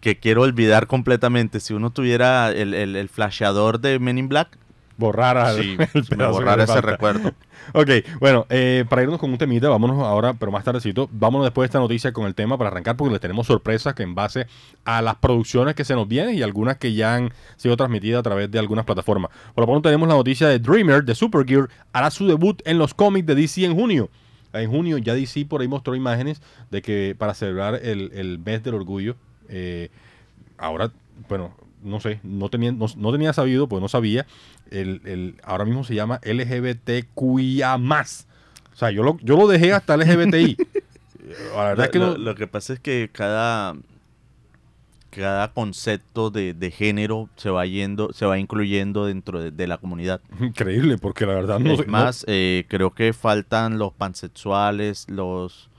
[0.00, 1.60] que quiero olvidar completamente.
[1.60, 4.58] Si uno tuviera el, el, el flasheador de Men in Black,
[4.96, 5.76] borrar sí,
[6.16, 7.32] borrar ese recuerdo.
[7.72, 11.64] ok, bueno, eh, para irnos con un temita, vámonos ahora, pero más tardecito, vámonos después
[11.64, 14.46] de esta noticia con el tema para arrancar, porque les tenemos sorpresas que en base
[14.84, 18.22] a las producciones que se nos vienen y algunas que ya han sido transmitidas a
[18.22, 19.30] través de algunas plataformas.
[19.54, 22.94] Por lo pronto tenemos la noticia de Dreamer, de Supergear, hará su debut en los
[22.94, 24.10] cómics de DC en junio.
[24.52, 28.62] En junio ya DC por ahí mostró imágenes de que para celebrar el, el mes
[28.62, 29.16] del orgullo,
[29.48, 29.90] eh,
[30.58, 30.90] ahora,
[31.28, 34.26] bueno, no sé, no tenía, no, tenía sabido, pues no sabía,
[34.70, 37.76] el, el, ahora mismo se llama LGBTQIA+.
[37.76, 40.56] O sea, yo lo, yo lo dejé hasta LGBTI.
[41.54, 42.16] La verdad lo, que no...
[42.16, 43.74] lo, que pasa es que cada,
[45.10, 50.20] cada concepto de, de, género se va yendo, se va incluyendo dentro de, la comunidad.
[50.40, 55.70] Increíble, porque la verdad no es más, eh, creo que faltan los pansexuales, los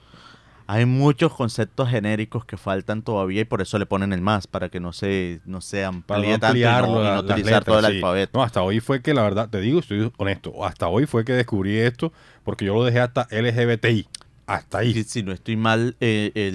[0.68, 4.70] hay muchos conceptos genéricos que faltan todavía y por eso le ponen el más, para
[4.70, 8.40] que no se, no se amplíe tanto y no, utilizar todo el alfabeto.
[8.40, 11.34] No, hasta hoy fue que la verdad, te digo, estoy honesto, hasta hoy fue que
[11.34, 12.12] descubrí esto,
[12.44, 14.08] porque yo lo dejé hasta LGBTI.
[14.48, 15.04] Hasta ahí.
[15.04, 16.52] Si, no estoy mal, eh,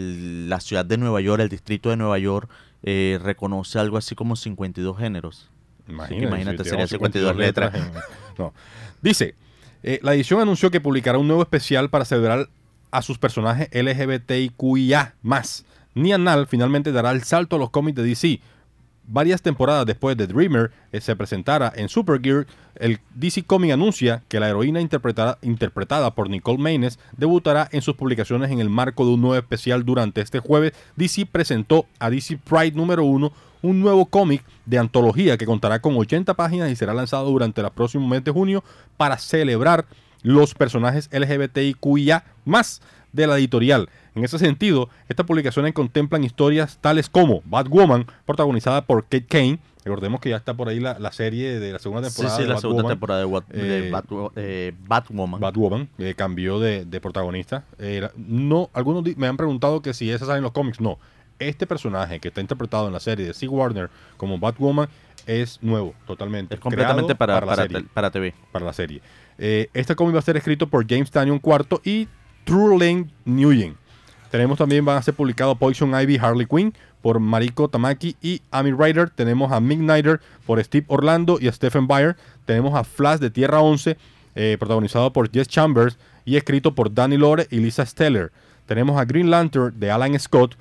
[0.49, 2.49] la ciudad de Nueva York, el distrito de Nueva York,
[2.83, 5.51] eh, reconoce algo así como 52 géneros.
[5.89, 7.73] Imagínate, imagínate serían 52, letras.
[8.39, 8.55] no.
[9.03, 9.35] Dice,
[9.83, 12.49] eh, la edición anunció que publicará un nuevo especial para celebrar
[12.91, 15.15] a sus personajes LGBTIQIA+.
[15.95, 18.41] Nian Nal finalmente dará el salto a los cómics de DC.
[19.07, 24.39] Varias temporadas después de Dreamer eh, se presentara en Supergear, el DC Comic anuncia que
[24.39, 29.13] la heroína interpretada, interpretada por Nicole Maynes debutará en sus publicaciones en el marco de
[29.13, 30.73] un nuevo especial durante este jueves.
[30.95, 35.97] DC presentó a DC Pride número 1 un nuevo cómic de antología que contará con
[35.97, 38.63] 80 páginas y será lanzado durante el próximo mes de junio
[38.97, 39.87] para celebrar
[40.23, 42.81] los personajes LGBTIQIA más
[43.13, 43.89] de la editorial.
[44.15, 49.59] En ese sentido, estas publicaciones contemplan historias tales como Batwoman, protagonizada por Kate Kane.
[49.85, 52.37] Recordemos que ya está por ahí la, serie de la segunda temporada.
[52.37, 53.93] Sí, sí, la segunda temporada de, eh,
[54.37, 55.41] eh, Batwoman.
[55.41, 57.65] Batwoman eh, cambió de, protagonista.
[58.17, 60.81] no, algunos me han preguntado que si esa sale en los cómics.
[60.81, 60.99] No.
[61.39, 64.91] Este personaje que está interpretado en la serie de Sea Warner como Batwoman
[65.27, 66.55] es nuevo, totalmente.
[66.55, 68.35] Es completamente para, para, para, TV.
[68.53, 69.01] Para la serie.
[69.43, 72.09] Eh, este cómic va a ser escrito por James Tanyon IV y
[72.45, 73.75] True Lane Nguyen.
[74.31, 78.71] Tenemos también, van a ser publicados Poison Ivy Harley Quinn por Mariko Tamaki y Amy
[78.71, 79.09] Ryder.
[79.09, 82.17] Tenemos a Midnighter por Steve Orlando y Stephen Bayer.
[82.45, 83.97] Tenemos a Flash de Tierra 11,
[84.35, 88.31] eh, protagonizado por Jess Chambers y escrito por Danny Lore y Lisa Steller.
[88.67, 90.55] Tenemos a Green Lantern de Alan Scott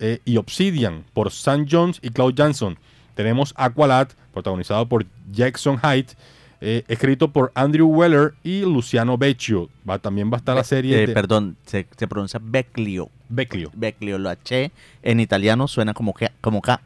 [0.00, 2.78] eh, y Obsidian por Sam Jones y Claude Johnson.
[3.14, 6.16] Tenemos Aqualad, protagonizado por Jackson Hyde
[6.64, 9.68] eh, escrito por Andrew Weller y Luciano Vecchio.
[9.88, 11.02] Va, también va a estar la serie.
[11.02, 13.10] Eh, Perdón, se, pronuncia Beclio.
[13.28, 13.72] Beclio.
[13.74, 14.16] Beclio.
[14.16, 14.70] Lo H
[15.02, 16.80] en italiano suena como, que, como K.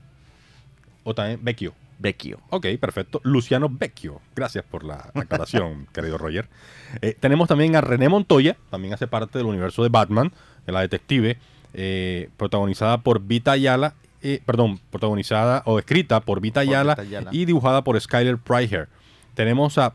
[1.04, 1.74] O también Vecchio.
[1.98, 2.38] Vecchio.
[2.48, 3.20] Ok, perfecto.
[3.22, 4.22] Luciano Vecchio.
[4.34, 6.48] Gracias por la aclaración, querido Roger.
[7.02, 10.32] Eh, tenemos también a René Montoya, también hace parte del universo de Batman,
[10.64, 11.36] de la detective,
[12.38, 13.92] protagonizada por Vita Ayala,
[14.46, 16.96] perdón, protagonizada o escrita por Vita Ayala,
[17.30, 18.88] y dibujada por Skyler Pryher.
[19.36, 19.94] Tenemos a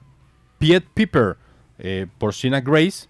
[0.59, 1.35] Piet Piper
[1.79, 3.07] eh, por Sina Grace.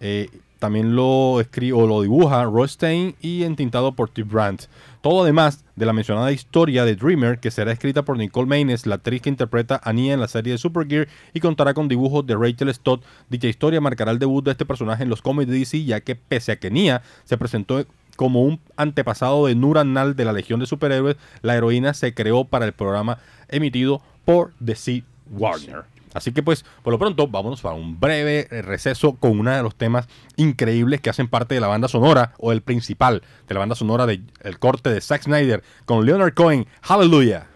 [0.00, 4.66] Eh, también lo escribe o lo dibuja Rostein y entintado por Tim Brandt.
[5.00, 8.94] Todo además de la mencionada historia de Dreamer, que será escrita por Nicole Maynes, la
[8.94, 12.36] actriz que interpreta a Nia en la serie de Supergear, y contará con dibujos de
[12.36, 13.02] Rachel Stott.
[13.28, 16.14] Dicha historia marcará el debut de este personaje en los cómics de DC, ya que
[16.14, 20.66] pese a que Nia se presentó como un antepasado de Nuranal de la Legión de
[20.66, 23.18] Superhéroes, la heroína se creó para el programa
[23.48, 25.84] emitido por DC Warner.
[26.14, 29.74] Así que pues, por lo pronto, vámonos para un breve receso con uno de los
[29.74, 33.74] temas increíbles que hacen parte de la banda sonora, o el principal de la banda
[33.74, 37.46] sonora del corte de Zack Snyder, con Leonard Cohen, Hallelujah.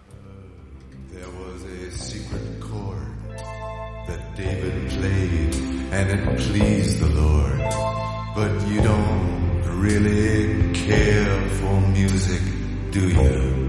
[4.08, 5.54] A David played,
[5.92, 7.36] and it pleased the Lord.
[8.36, 12.42] but you don't really care for music,
[12.90, 13.65] do you?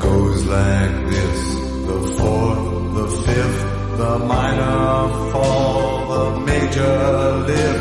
[0.00, 1.54] Goes like this.
[1.88, 3.62] The fourth, the fifth,
[3.96, 6.96] the minor fall, the major
[7.48, 7.75] lift,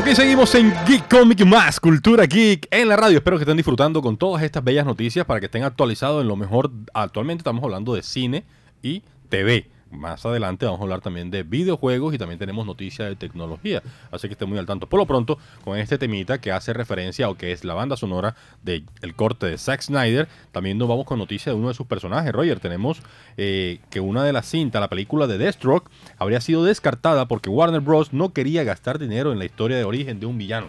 [0.00, 3.18] Ok, seguimos en Geek Comic más Cultura Geek en la radio.
[3.18, 6.36] Espero que estén disfrutando con todas estas bellas noticias para que estén actualizados en lo
[6.36, 6.70] mejor.
[6.94, 8.46] Actualmente estamos hablando de cine
[8.82, 9.68] y TV.
[9.90, 13.82] Más adelante vamos a hablar también de videojuegos y también tenemos noticias de tecnología.
[14.12, 14.88] Así que estén muy al tanto.
[14.88, 18.36] Por lo pronto, con este temita que hace referencia o que es la banda sonora
[18.62, 18.84] del
[19.16, 22.32] corte de Zack Snyder, también nos vamos con noticias de uno de sus personajes.
[22.32, 23.02] Roger, tenemos
[23.36, 27.80] eh, que una de las cintas, la película de Deathstroke, habría sido descartada porque Warner
[27.80, 28.12] Bros.
[28.12, 30.68] no quería gastar dinero en la historia de origen de un villano.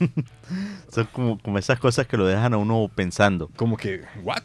[0.90, 3.50] Son como, como esas cosas que lo dejan a uno pensando.
[3.56, 4.42] Como que, ¿what?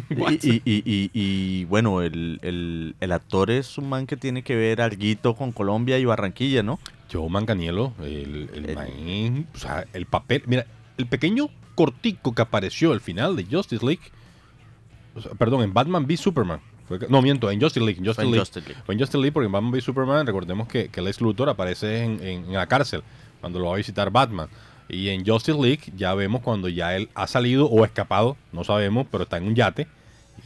[0.10, 4.42] Y, y- y- y- y, bueno, el, el- el actor es un man que tiene
[4.42, 6.78] que ver alguito con Colombia y Barranquilla, ¿no?
[7.12, 10.66] Joe Manganiello, el, el, El- man, o sea, el papel, mira,
[10.98, 14.02] el pequeño cortico que apareció al final de Justice League,
[15.14, 16.60] o sea, perdón, en Batman v Superman,
[17.08, 17.98] no, miento, en Justice League.
[18.00, 18.38] en Justice League.
[18.40, 18.82] Justice League.
[18.84, 22.02] Fue en Justice League porque en Batman v Superman, recordemos que, que Lex Luthor aparece
[22.04, 23.02] en, en- en la cárcel
[23.40, 24.48] cuando lo va a visitar Batman.
[24.88, 29.06] Y en Justice League ya vemos cuando ya él ha salido o escapado, no sabemos,
[29.10, 29.86] pero está en un yate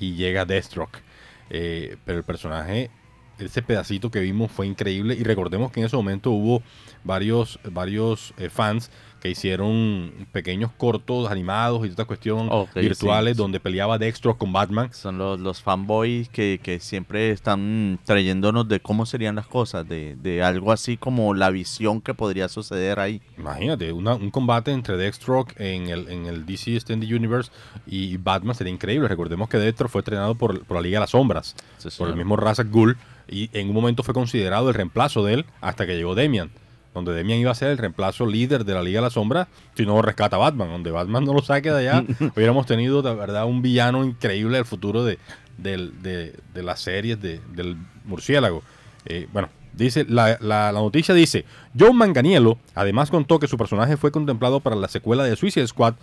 [0.01, 1.03] y llega Deathstroke.
[1.51, 2.90] Eh, pero el personaje,
[3.38, 6.62] ese pedacito que vimos fue increíble y recordemos que en ese momento hubo
[7.05, 8.90] varios, varios eh, fans
[9.27, 13.43] que hicieron pequeños cortos animados y toda esta cuestión Ok, virtuales sí.
[13.43, 14.93] donde peleaba Deathstroke con Batman.
[14.93, 20.17] Son los, los fanboys que, que siempre están trayéndonos de cómo serían las cosas, de,
[20.17, 23.21] de algo así como la visión que podría suceder ahí.
[23.39, 27.51] Imagínate, una- un combate entre Deathstroke en el, en el DC Extended Universe
[27.87, 29.09] y Batman sería increíble.
[29.09, 32.17] Recordemos que Deathstroke fue entrenado por, por la Liga de las Sombras, Sí, por el
[32.17, 32.97] mismo Ra's al Ghul,
[33.29, 36.51] y en un momento fue considerado el reemplazo de él hasta que llegó Demian,
[36.97, 39.87] donde Demian iba a ser el reemplazo líder de la Liga de las Sombras si
[39.87, 42.05] no rescata a Batman, donde Batman no lo saque de allá,
[42.35, 45.19] hubiéramos tenido de verdad un villano increíble del futuro de,
[45.59, 48.63] del- de, de las series de- del murciélago.
[49.05, 51.45] Eh, bueno, dice la, la- la noticia dice,
[51.79, 55.95] John Manganiello además contó que su personaje fue contemplado para la secuela de Suicide Squad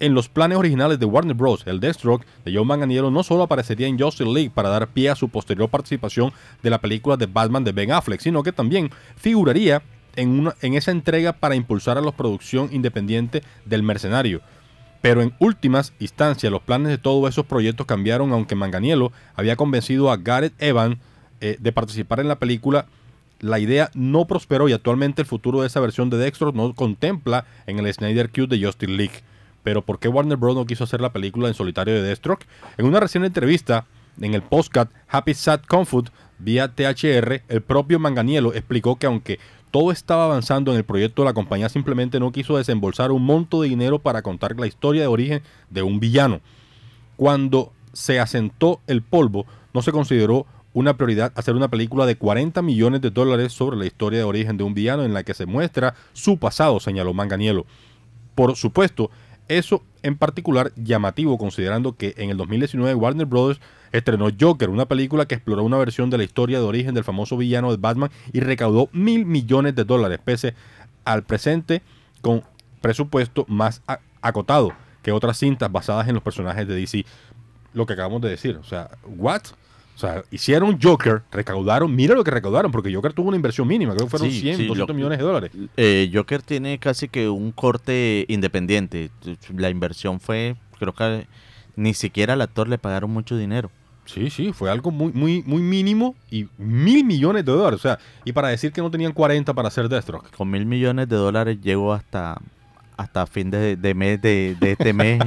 [0.00, 3.88] en los planes originales de Warner Bros., el Deathstroke de John Manganiello no solo aparecería
[3.88, 7.64] en Justice League para dar pie a su posterior participación de la película de Batman
[7.64, 9.82] de Ben Affleck, sino que también figuraría
[10.18, 14.42] en, esa entrega para impulsar a la producción independiente del mercenario.
[15.00, 20.10] Pero en últimas instancias, los planes de todos esos proyectos cambiaron, aunque Manganiello había convencido
[20.10, 20.98] a Gareth Evans
[21.40, 22.86] eh, de participar en la película.
[23.38, 27.44] La idea no prosperó y actualmente el futuro de esa versión de Dexter no contempla
[27.66, 29.22] en el Snyder Cut de Justice League.
[29.62, 30.56] Pero ¿por qué Warner Bros.
[30.56, 32.46] no quiso hacer la película en solitario de Deathstroke?
[32.76, 33.86] En una reciente entrevista
[34.20, 39.38] en el podcast Happy Sad Confut vía THR, el propio Manganiello explicó que aunque
[39.70, 43.68] todo estaba avanzando en el proyecto, la compañía simplemente no quiso desembolsar un monto de
[43.68, 46.40] dinero para contar la historia de origen de un villano.
[47.16, 52.62] Cuando se asentó el polvo, no se consideró una prioridad hacer una película de 40
[52.62, 55.46] millones de dólares sobre la historia de origen de un villano en la que se
[55.46, 57.64] muestra su pasado, señaló Manganiello.
[58.34, 59.10] Por supuesto,
[59.48, 63.60] eso en particular llamativo considerando que en el 2019 Warner Bros.
[63.92, 67.36] Estrenó Joker, una película que exploró una versión de la historia de origen del famoso
[67.36, 70.54] villano de Batman y recaudó mil millones de dólares, pese
[71.04, 71.82] al presente
[72.20, 72.42] con
[72.80, 73.82] presupuesto más
[74.20, 74.72] acotado
[75.02, 77.04] que otras cintas basadas en los personajes de DC.
[77.74, 79.42] Lo que acabamos de decir, o sea, ¿what?
[79.94, 83.94] O sea, hicieron Joker, recaudaron, mira lo que recaudaron, porque Joker tuvo una inversión mínima,
[83.94, 85.50] creo que fueron Sí, 100, sí, 200 lo- millones de dólares.
[85.76, 89.10] Eh, Joker tiene casi que un corte independiente.
[89.56, 91.26] La inversión fue, creo que
[91.74, 93.70] ni siquiera al actor le pagaron mucho dinero.
[94.08, 97.78] Sí, sí, fue algo muy, muy, muy mínimo y mil millones de dólares.
[97.78, 100.30] O sea, y para decir que no tenían 40 para hacer Deathstroke.
[100.34, 102.40] Con mil millones de dólares llegó hasta,
[102.96, 105.20] hasta fin de, de mes de, de este mes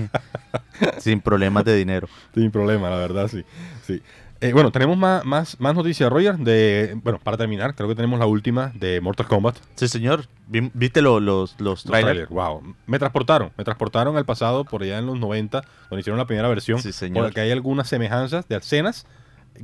[0.98, 2.08] sin problemas de dinero.
[2.34, 3.44] Sin problema, la verdad, sí.
[3.86, 4.02] sí.
[4.44, 6.36] Eh, bueno, tenemos más, más, más noticias, Roger.
[6.38, 9.58] De, bueno, para terminar, creo que tenemos la última de Mortal Kombat.
[9.76, 10.26] Sí, señor.
[10.48, 12.28] Vi- ¿Viste lo- los, los Los trailers?
[12.28, 12.76] trailers, wow.
[12.88, 16.48] Me transportaron, me transportaron al pasado, por allá en los 90, donde hicieron la primera
[16.48, 16.82] versión.
[16.82, 17.26] Sí, señor.
[17.26, 19.06] Porque hay algunas semejanzas de escenas.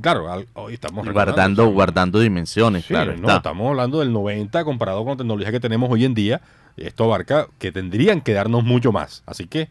[0.00, 3.12] Claro, al- hoy estamos Guardando, guardando dimensiones, Sí, claro.
[3.16, 3.36] no, está.
[3.38, 6.40] estamos hablando del 90 comparado con la tecnología que tenemos hoy en día.
[6.76, 9.24] Esto abarca que tendrían que darnos mucho más.
[9.26, 9.70] Así que,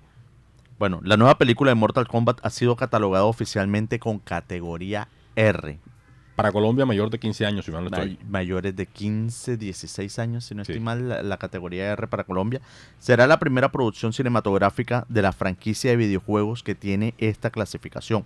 [0.80, 5.80] Bueno, la nueva película de Mortal Kombat ha sido catalogada oficialmente con categoría R.
[6.36, 8.18] para Colombia, mayor de 15 años, si mal no estoy.
[8.18, 10.74] May- mayores de 15, 16 años, si no Sí.
[10.74, 12.62] estoy mal, la, la categoría R para Colombia.
[13.00, 18.24] Será la primera producción cinematográfica de la franquicia de videojuegos que tiene esta clasificación.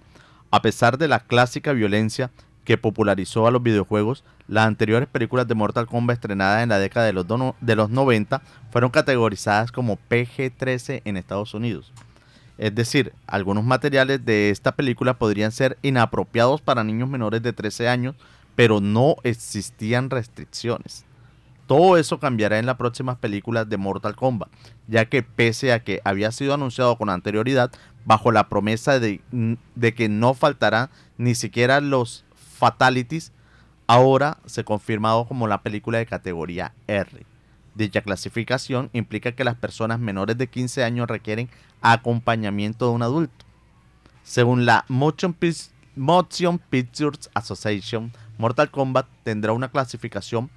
[0.51, 2.31] A pesar de la clásica violencia
[2.65, 7.05] que popularizó a los videojuegos, las anteriores películas de Mortal Kombat estrenadas en la década
[7.05, 7.25] de los,
[7.61, 11.93] de los 90 fueron categorizadas como PG-13 en Estados Unidos.
[12.61, 17.89] Es decir, algunos materiales de esta película podrían ser inapropiados para niños menores de 13
[17.89, 18.15] años,
[18.53, 21.03] pero no existían restricciones.
[21.65, 24.49] Todo eso cambiará en las próximas películas de Mortal Kombat,
[24.87, 27.71] ya que pese a que había sido anunciado con anterioridad,
[28.05, 29.21] bajo la promesa de,
[29.95, 32.25] que no faltarán ni siquiera los
[32.59, 33.31] fatalities,
[33.87, 37.25] ahora se ha confirmado como la película de categoría R.
[37.73, 41.49] Dicha clasificación implica que las personas menores de 15 años requieren
[41.81, 43.45] acompañamiento de un adulto.
[44.23, 50.49] Según la Motion, Pic- Motion Pictures Association, Mortal Kombat tendrá una clasificación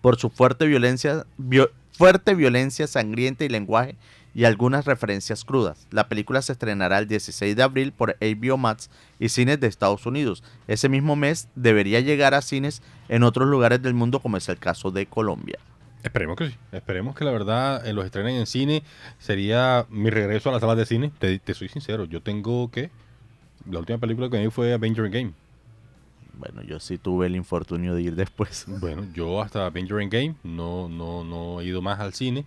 [0.00, 3.96] por su fuerte violencia, vio- fuerte violencia sangrienta y lenguaje
[4.34, 5.86] y algunas referencias crudas.
[5.92, 10.04] La película se estrenará el 16 de abril por HBO Max y cines de Estados
[10.06, 10.42] Unidos.
[10.66, 14.58] Ese mismo mes debería llegar a cines en otros lugares del mundo como es el
[14.58, 15.58] caso de Colombia.
[16.04, 16.56] Esperemos que sí.
[16.70, 18.82] Esperemos que la verdad eh, los estrenen en cine.
[19.18, 21.10] Sería mi regreso a las salas de cine.
[21.18, 22.90] Te, te soy sincero, yo tengo que
[23.68, 25.32] La última película que vi fue Avenger Game.
[26.34, 28.66] Bueno, yo sí tuve el infortunio de ir después.
[28.80, 32.44] Bueno, yo hasta Avenger Game no, no, no he ido más al cine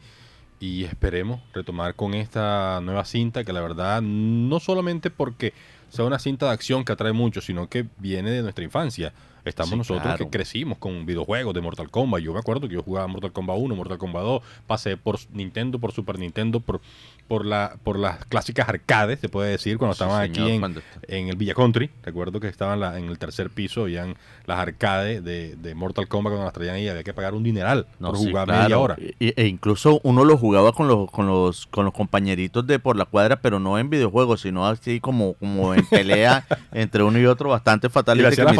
[0.59, 5.53] y esperemos retomar con esta nueva cinta que la verdad no solamente porque
[5.89, 9.13] sea una cinta de acción que atrae mucho, sino que viene de nuestra infancia.
[9.49, 10.17] Estamos Sí, nosotros claro.
[10.25, 12.21] que crecimos con videojuegos de Mortal Kombat.
[12.21, 15.79] Yo me acuerdo que yo jugaba Mortal Kombat 1, Mortal Kombat 2, pasé por Nintendo,
[15.79, 16.81] por Super Nintendo, por,
[17.27, 20.59] por, la, por las clásicas arcades, se puede decir, cuando Sí, estaban señor, aquí en,
[20.61, 21.89] cuando- en el Villa Country.
[22.03, 24.15] Recuerdo que estaban la- en el tercer piso, habían
[24.45, 27.85] las arcades de, de Mortal Kombat cuando las traían ahí, había que pagar un dineral
[27.99, 28.63] No, por sí, jugar claro.
[28.63, 28.95] media hora.
[29.19, 32.95] E, e incluso uno lo jugaba con los, con los, con los compañeritos de por
[32.95, 37.25] la cuadra, pero no en videojuegos, sino así como, como en pelea entre uno y
[37.25, 38.57] otro, bastante Y que la me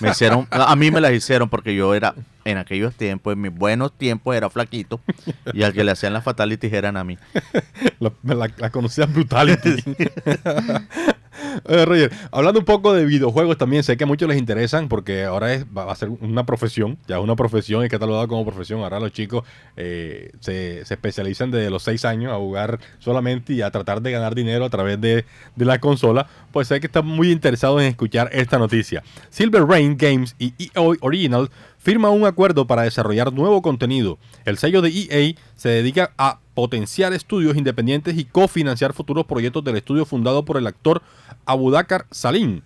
[0.00, 0.46] me hicieron.
[0.50, 2.14] A mí me las hicieron porque yo era,
[2.46, 5.00] en aquellos tiempos, en mis buenos tiempos, era flaquito,
[5.52, 7.18] y al que le hacían las fatalities eran a mí.
[7.98, 9.82] La, la, la Brutality.
[11.76, 15.24] Eh, Roger, hablando un poco de videojuegos también, sé que a muchos les interesan porque
[15.24, 18.80] ahora es, va a ser una profesión, ya es una profesión y catalogada como profesión.
[18.80, 19.44] Ahora los chicos
[19.76, 24.34] eh, se, especializan desde los 6 años a jugar solamente y a tratar de ganar
[24.34, 25.24] dinero a través de,
[25.56, 26.28] de la consola.
[26.52, 29.02] Pues sé que están muy interesados en escuchar esta noticia.
[29.28, 34.18] Silver Rain Games y EA Original firma un acuerdo para desarrollar nuevo contenido.
[34.44, 39.76] El sello de EA se dedica a potenciar estudios independientes y cofinanciar futuros proyectos del
[39.76, 41.02] estudio fundado por el actor
[41.46, 42.62] Abudakar Salim.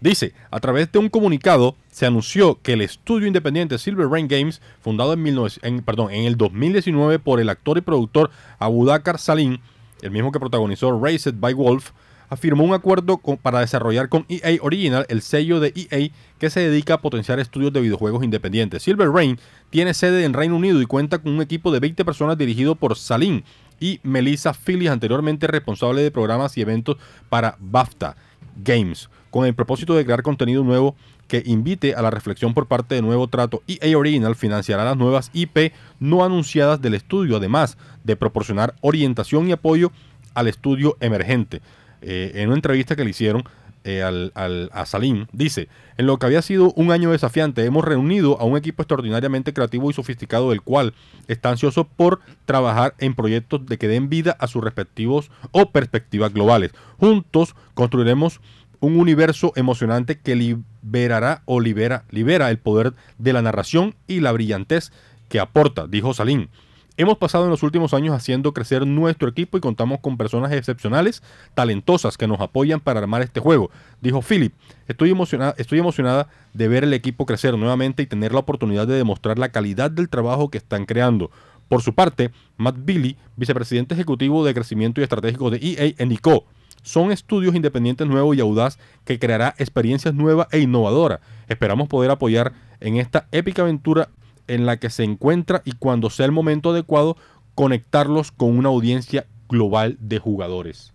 [0.00, 4.60] Dice, a través de un comunicado se anunció que el estudio independiente Silver Rain Games,
[4.82, 9.58] fundado en, 19 en- perdón, en el 2019 por el actor y productor Abudakar Salim,
[10.02, 11.92] el mismo que protagonizó Raised by Wolf,
[12.28, 16.94] afirmó un acuerdo para desarrollar con EA Original el sello de EA que se dedica
[16.94, 18.82] a potenciar estudios de videojuegos independientes.
[18.82, 19.38] Silver Rain
[19.70, 22.96] tiene sede en Reino Unido y cuenta con un equipo de 20 personas dirigido por
[22.96, 23.42] Salim
[23.84, 26.96] y Melissa Phillips, anteriormente responsable de programas y eventos
[27.28, 28.16] para BAFTA
[28.56, 30.96] Games, con el propósito de crear contenido nuevo
[31.28, 33.62] que invite a la reflexión por parte de nuevo trato.
[33.66, 39.52] EA Original financiará las nuevas IP no anunciadas del estudio, además de proporcionar orientación y
[39.52, 39.92] apoyo
[40.32, 41.60] al estudio emergente.
[42.00, 43.44] Eh, en una entrevista que le hicieron
[43.84, 47.84] eh, al, al- a Salim, dice, en lo que había sido un año desafiante, hemos
[47.84, 50.94] reunido a un equipo extraordinariamente creativo y sofisticado, el cual
[51.28, 56.32] está ansioso por trabajar en proyectos de que den vida a sus respectivos o perspectivas
[56.32, 56.72] globales.
[56.98, 58.40] Juntos construiremos
[58.80, 64.32] un universo emocionante que liberará o libera, libera el poder de la narración y la
[64.32, 64.92] brillantez
[65.28, 66.48] que aporta, dijo Salim.
[66.96, 71.24] Hemos pasado en los últimos años haciendo crecer nuestro equipo y contamos con personas excepcionales,
[71.54, 74.54] talentosas que nos apoyan para armar este juego, dijo Philip.
[74.86, 78.94] Estoy emocionada, estoy emocionada de ver el equipo crecer nuevamente y tener la oportunidad de
[78.94, 81.32] demostrar la calidad del trabajo que están creando.
[81.68, 86.44] Por su parte, Matt Billy, vicepresidente ejecutivo de crecimiento y estratégico de EA, indicó,
[86.82, 91.18] son estudios independientes nuevos y audaz que creará experiencias nuevas e innovadoras.
[91.48, 94.10] Esperamos poder apoyar en esta épica aventura
[94.48, 97.16] en la que se encuentra y cuando sea el momento adecuado
[97.54, 100.92] conectarlos con una audiencia global de jugadores.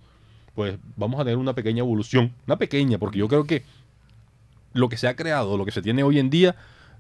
[0.56, 3.64] Pues vamos a tener una pequeña evolución, una pequeña, porque yo creo que
[4.74, 6.56] lo que se ha creado, lo que se tiene hoy en día,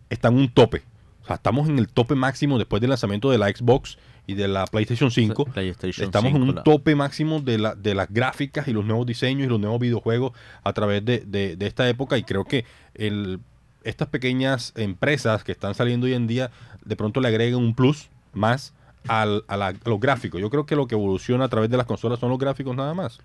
[0.09, 0.81] está en un tope.
[1.23, 4.47] O sea, estamos en el tope máximo después del lanzamiento de la Xbox y de
[4.47, 5.45] la PlayStation 5.
[5.45, 8.85] PlayStation Estamos 5, en un la- tope máximo de, la, de las gráficas y los
[8.85, 10.31] nuevos diseños y los nuevos videojuegos
[10.63, 12.63] a través de, de- de esta época y creo que
[12.95, 13.39] el,
[13.83, 16.51] estas pequeñas empresas que están saliendo hoy en día
[16.85, 18.73] de pronto le agregan un plus más
[19.07, 20.39] al, a, la- los gráficos.
[20.41, 22.93] Yo creo que lo que evoluciona a través de las consolas son los gráficos nada
[22.93, 23.19] más.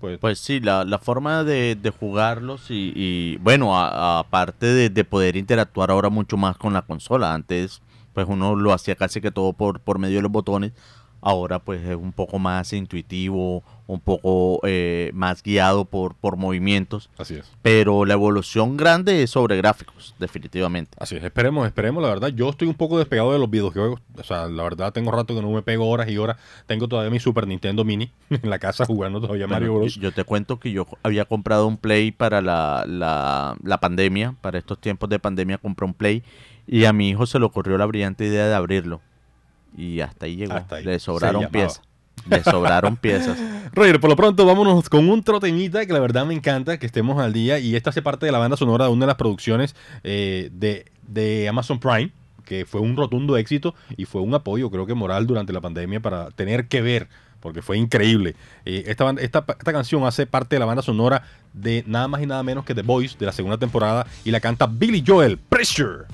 [0.00, 5.04] Pues, Pues sí, la, la forma de, de jugarlos y, y, bueno, aparte de, de
[5.04, 7.34] poder interactuar ahora mucho más con la consola.
[7.34, 7.82] Antes,
[8.14, 10.72] pues uno lo hacía casi que todo por, por medio de los botones.
[11.20, 17.10] Ahora, pues es un poco más intuitivo, un poco eh, más guiado por, por movimientos.
[17.18, 17.50] así es.
[17.62, 20.96] Pero la evolución grande es sobre gráficos, definitivamente.
[20.98, 22.28] Así es, esperemos, esperemos, la verdad.
[22.28, 24.00] Yo estoy un poco despegado de los videojuegos.
[24.16, 26.36] O sea, la verdad, tengo rato que no me pego horas y horas.
[26.66, 29.96] Tengo todavía mi Super Nintendo Mini en la casa jugando todavía Mario Bueno, Bros.
[29.96, 34.58] yo, te cuento que yo había comprado un Play para la, la, la pandemia, para
[34.58, 36.22] estos tiempos de pandemia compré un Play
[36.66, 39.00] y a mi hijo se le ocurrió la brillante idea de abrirlo.
[39.76, 40.54] Y hasta ahí llegó.
[40.54, 40.84] Hasta ahí.
[40.84, 41.82] Le sobraron piezas.
[42.28, 43.38] Le sobraron piezas.
[43.72, 47.20] Roger, por lo pronto vámonos con un trotemita que la verdad me encanta que estemos
[47.20, 49.76] al día y esta hace parte de la banda sonora de una de las producciones
[50.02, 52.10] eh, de, de Amazon Prime
[52.44, 56.00] que fue un rotundo éxito y fue un apoyo creo que moral durante la pandemia
[56.00, 57.08] para tener que ver
[57.40, 58.36] porque fue increíble.
[58.64, 62.42] Eh, esta, esta canción hace parte de la banda sonora de nada más y nada
[62.42, 66.04] menos que The Voice de la segunda temporada y la canta Billy Joel, Pressure.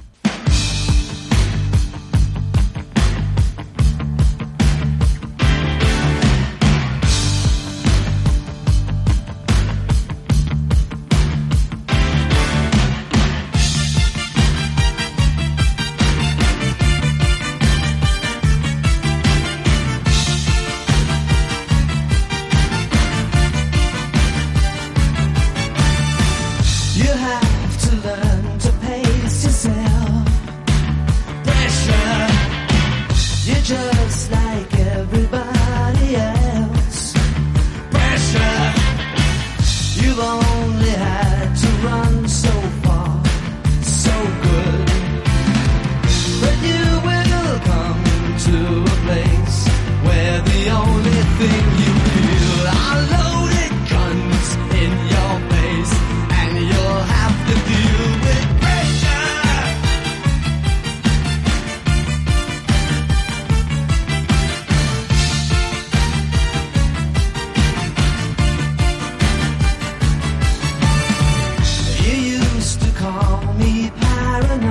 [74.43, 74.66] siren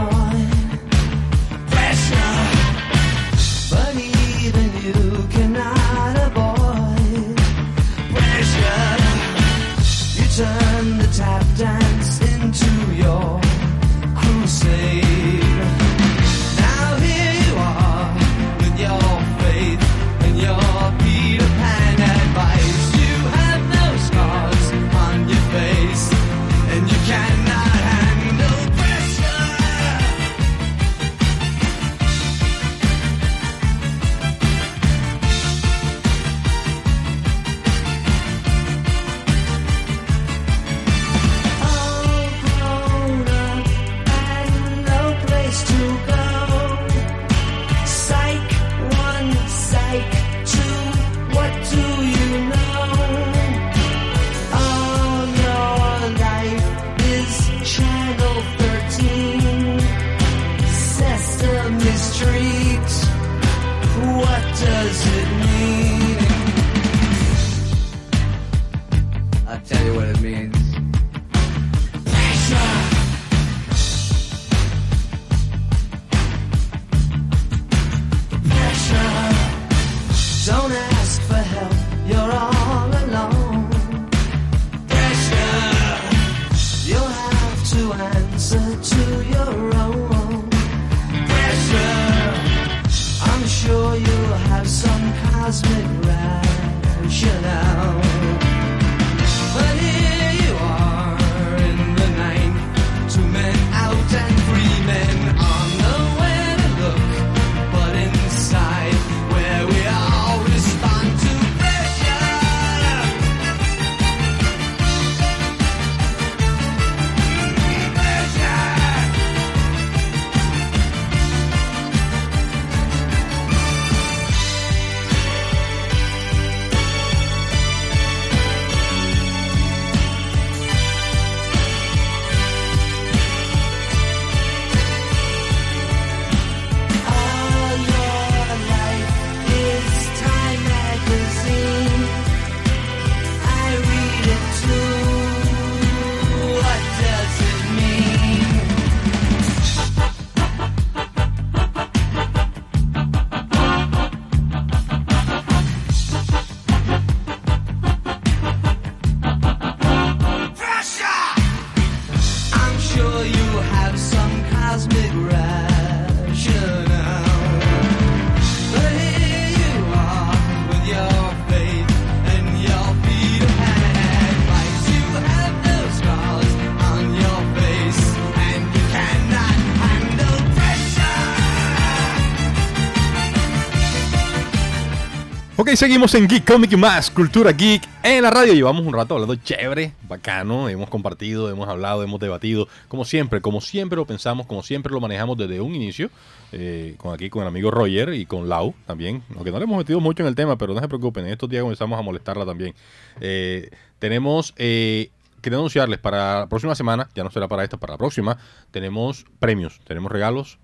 [185.66, 188.53] Ok, seguimos en Geek Comic y más, Cultura Geek en la radio.
[188.53, 193.61] Llevamos un rato hablando chévere, bacano, hemos compartido, hemos hablado, hemos debatido, como siempre, como
[193.61, 196.11] siempre lo pensamos, como siempre lo manejamos desde un inicio,
[196.51, 199.80] eh, con aquí con el amigo Roger y con Lau también, aunque no le hemos
[199.80, 202.45] metido mucho en el tema, pero no se preocupen, en estos días comenzamos a molestarla
[202.45, 202.76] también.
[203.20, 204.53] Eh, tenemos...
[204.57, 205.09] Eh,
[205.41, 208.38] Quería anunciarles para la próxima semana, ya no será para esta, para la próxima,
[208.72, 210.57] tenemos premios, tenemos regalos.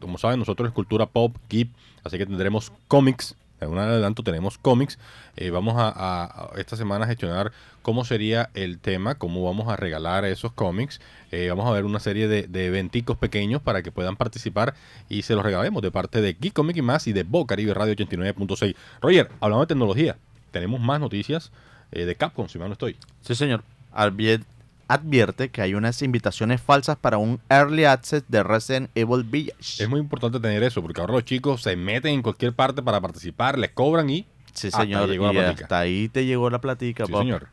[0.00, 1.70] Como saben, nosotros es cultura pop, geek,
[2.04, 4.98] así que tendremos cómics en un adelanto tenemos cómics.
[5.36, 7.52] Eh, vamos a, esta semana a gestionar
[7.82, 11.00] cómo sería el tema, cómo vamos a regalar esos cómics.
[11.32, 12.70] Eh, vamos a ver una serie de, de
[13.18, 14.74] pequeños para que puedan participar
[15.08, 17.74] y se los regalemos de parte de Geek Comic y más y de Bo Caribe
[17.74, 18.74] Radio 89.6.
[19.00, 20.16] Roger, hablando de tecnología,
[20.50, 21.50] tenemos más noticias
[21.92, 22.96] eh, de Capcom, si mal no estoy.
[23.22, 23.62] Sí, señor.
[23.94, 24.44] Advier-
[24.88, 29.82] advierte que hay unas invitaciones falsas para un Early Access de Resident Evil Village.
[29.82, 33.00] Es muy importante tener eso, porque ahora los chicos se meten en cualquier parte para
[33.00, 34.26] participar, les cobran y...
[34.54, 35.08] Sí, hasta señor.
[35.08, 37.48] llegó la y hasta ahí te llegó la platica, Sí, señor.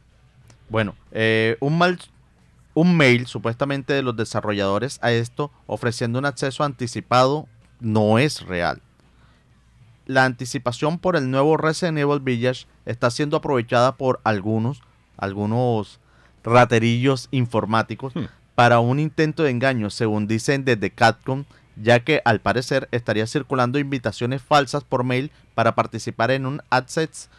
[0.70, 2.00] Bueno, eh, un, mal,
[2.74, 7.48] un mail supuestamente de los desarrolladores a esto ofreciendo un acceso anticipado
[7.80, 8.82] no es real.
[10.08, 14.82] La anticipación por el nuevo Resident Evil Village está siendo aprovechada por algunos,
[15.18, 16.00] algunos
[16.46, 18.26] raterillos informáticos Hmm.
[18.56, 21.44] para un intento de engaño, según dicen desde Capcom,
[21.76, 27.30] ya que al parecer estaría circulando invitaciones falsas por mail para participar en un access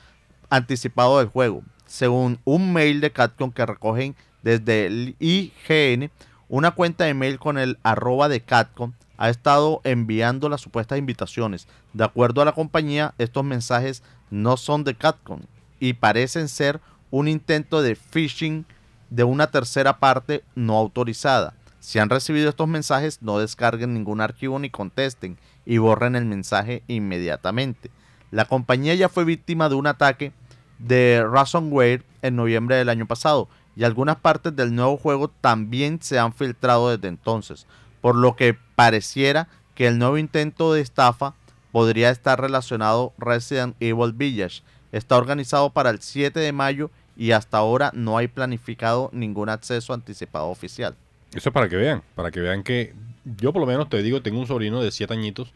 [0.50, 1.62] anticipado del juego.
[1.86, 6.10] Según un mail de Capcom que recogen desde el IGN,
[6.48, 11.66] una cuenta de mail con el arroba de Capcom ha estado enviando las supuestas invitaciones.
[11.94, 15.40] De acuerdo a la compañía, estos mensajes no son de Capcom
[15.80, 16.80] y parecen ser
[17.10, 18.66] un intento de phishing
[19.10, 21.54] de una tercera parte no autorizada.
[21.80, 26.82] Si han recibido estos mensajes, no descarguen ningún archivo ni contesten y borren el mensaje
[26.88, 27.90] inmediatamente.
[28.30, 30.32] La compañía ya fue víctima de un ataque
[30.78, 36.18] de ransomware en noviembre del año pasado y algunas partes del nuevo juego también se
[36.18, 37.66] han filtrado desde entonces,
[38.00, 41.34] por lo que pareciera que el nuevo intento de estafa
[41.70, 44.62] podría estar relacionado Resident Evil Village.
[44.92, 49.94] Está organizado para el 7 de mayo y hasta ahora no hay planificado ningún acceso
[49.94, 50.94] anticipado oficial.
[51.34, 52.94] Eso es para que vean, para que vean que
[53.38, 55.52] yo por lo menos te digo, tengo un sobrino de 7 añitos.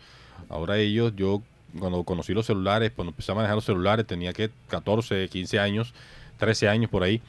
[0.48, 1.42] Ahora ellos, yo
[1.78, 5.94] cuando conocí los celulares, cuando empecé a manejar los celulares, tenía que 14, 15 años,
[6.38, 7.22] 13 años por ahí.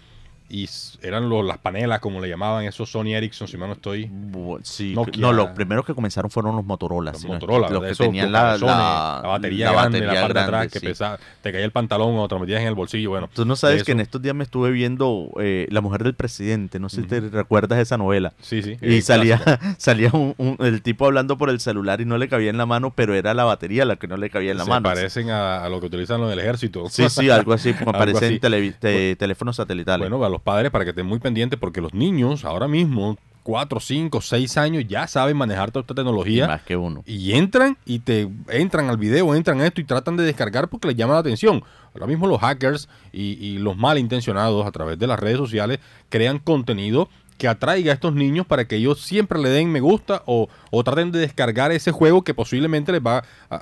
[0.54, 0.68] Y
[1.02, 4.08] eran los, las panelas, como le llamaban, esos Sony Ericsson, si mal no estoy.
[4.08, 5.22] Bu- Sí, Nokia.
[5.22, 7.12] no, los primeros que comenzaron fueron los Motorola.
[7.14, 10.14] Los si no Motorola, los que tenían la, la- la batería la grande en la
[10.14, 10.86] batería parte de atrás, que sí.
[10.88, 13.12] pesaba, te caía el pantalón o te lo metías en el bolsillo.
[13.12, 16.16] Bueno, Tú no sabes que en estos días me estuve viendo eh, La mujer del
[16.16, 18.34] presidente, no sé si te recuerdas esa novela.
[18.42, 18.78] Sí, sí.
[18.82, 19.40] Y salía,
[19.78, 22.66] salía un- un- el tipo hablando por el celular y no le cabía en la
[22.66, 24.84] mano, pero era la batería la que no le cabía en la Se mano.
[24.84, 26.90] parecen a, a lo que utilizan los del ejército.
[26.90, 30.10] Sí, sí, algo así, como aparece en te- teléfonos satelitales.
[30.10, 33.80] Bueno, a los padres para que estén muy pendientes porque los niños ahora mismo, 4,
[33.80, 36.48] 5, 6 años, ya saben manejar toda esta y tecnología.
[36.48, 37.04] más que uno.
[37.08, 40.88] Y entran y te entran al video, entran a esto y tratan de descargar porque
[40.90, 41.64] les llama la atención.
[41.94, 45.80] Ahora mismo los hackers y, y los malintencionados a través de las redes sociales
[46.10, 50.22] crean contenido que atraiga a estos niños para que ellos siempre le den me gusta
[50.28, 53.56] o, o traten de descargar ese juego que posiblemente les va a-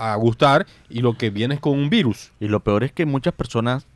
[0.00, 2.32] a- a gustar y lo que viene es con un virus.
[2.40, 3.86] Y lo peor es que muchas personas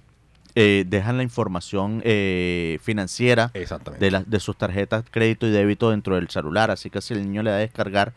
[0.57, 3.51] eh, dejan la información eh, financiera
[4.01, 6.71] de, las de sus tarjetas crédito y débito dentro del celular.
[6.73, 8.15] Así que si el niño le da a descargar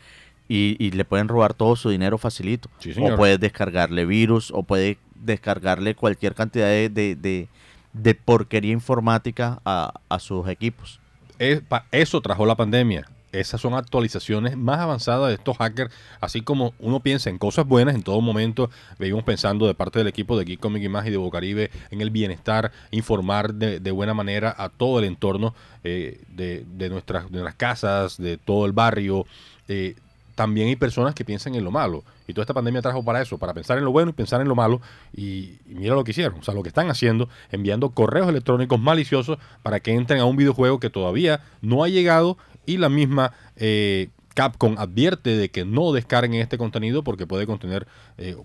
[0.47, 2.69] y, y le pueden robar todo su dinero facilito.
[2.79, 7.47] Sí, o puedes descargarle virus o puedes descargarle cualquier cantidad de, de, de-
[7.91, 10.99] de porquería informática a, a sus equipos.
[11.39, 13.05] Es- pa- eso trajo la pandemia.
[13.32, 15.93] Esas son actualizaciones más avanzadas de estos hackers.
[16.19, 20.07] Así como uno piensa en cosas buenas, en todo momento vivimos pensando de parte del
[20.07, 23.91] equipo de Geek Comic y más y de Bocaribe en el bienestar, informar de, de
[23.91, 25.53] buena manera a todo el entorno
[25.84, 29.25] eh, de, de nuestras, de nuestras casas, de todo el barrio.
[29.67, 29.95] Eh,
[30.39, 32.01] también hay personas que piensan en lo malo.
[32.25, 34.47] Y toda esta pandemia trajo para eso, para pensar en lo bueno y pensar en
[34.47, 34.80] lo malo.
[35.13, 36.39] Y, y mira lo que hicieron.
[36.39, 40.38] O sea, lo que están haciendo, enviando correos electrónicos maliciosos para que entren a un
[40.38, 42.38] videojuego que todavía no ha llegado.
[42.70, 47.88] Y la misma eh, Capcom advierte de que no descarguen este contenido porque puede contener
[48.17, 48.38] eh,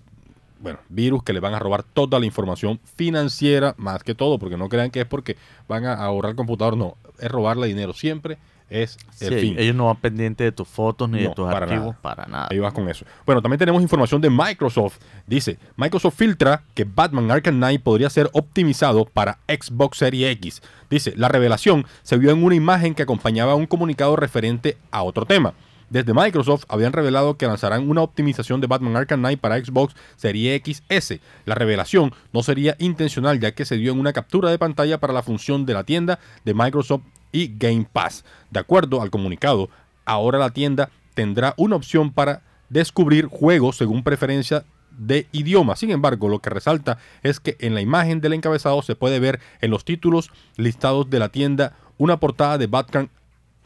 [0.59, 4.57] bueno, virus que le van a robar toda la información financiera, más que todo, porque
[4.57, 8.39] no crean que es porque van a ahorrar el computador, no, es robarle dinero, siempre
[8.69, 9.55] es el Sí, fin.
[9.59, 12.01] ellos no van pendientes de tus fotos ni No, de tus para archivos, nada.
[12.01, 12.47] para nada.
[12.51, 13.05] Ahí vas con eso.
[13.25, 14.97] Bueno, también tenemos información de Microsoft.
[15.27, 20.61] Dice, Microsoft filtra que Batman Arkham Knight podría ser optimizado para Xbox Series X.
[20.89, 25.25] Dice, la revelación se vio en una imagen que acompañaba un comunicado referente a otro
[25.25, 25.53] tema.
[25.87, 30.59] Desde Microsoft habían revelado que lanzarán una optimización de Batman Arkham Knight para Xbox Series
[30.65, 31.19] XS.
[31.45, 35.13] La revelación no sería intencional ya que se dio en una captura de pantalla para
[35.13, 37.03] la función de la tienda de Microsoft
[37.35, 38.23] y Game Pass.
[38.49, 39.69] De acuerdo al comunicado,
[40.05, 44.63] ahora la tienda tendrá una opción para descubrir juegos según preferencia
[44.97, 45.75] de idioma.
[45.75, 49.41] Sin embargo, lo que resalta es que en la imagen del encabezado se puede ver
[49.59, 53.09] en los títulos listados de la tienda una portada de Batman,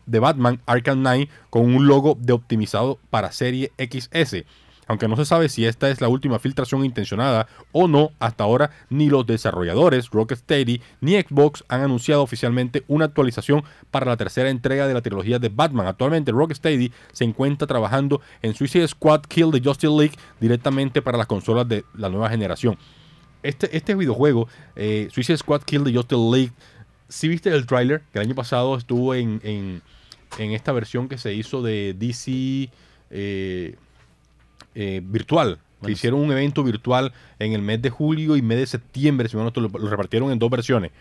[0.08, 4.46] de Batman Arkham Knight con un logo de optimizado para serie XS.
[4.90, 8.72] Aunque no se sabe si esta es la última filtración intencionada o no, hasta ahora
[8.90, 14.88] ni los desarrolladores Rocksteady ni Xbox han anunciado oficialmente una actualización para la tercera entrega
[14.88, 15.86] de la trilogía de Batman.
[15.86, 21.28] Actualmente Rocksteady se encuentra trabajando en Suicide Squad Kill the Justice League directamente para las
[21.28, 22.76] consolas de la nueva generación.
[23.44, 26.52] Este, este videojuego, eh, Suicide Squad Kill the Justice League,
[27.08, 29.82] si viste el tráiler, que el año pasado estuvo en, en-
[30.40, 32.70] en esta versión que se hizo de DC
[33.12, 33.76] eh,
[34.80, 35.60] eh, virtual.
[35.84, 39.38] Que hicieron un evento virtual en el mes de julio y mes de septiembre, si
[39.38, 40.92] no, lo, lo repartieron en dos versiones.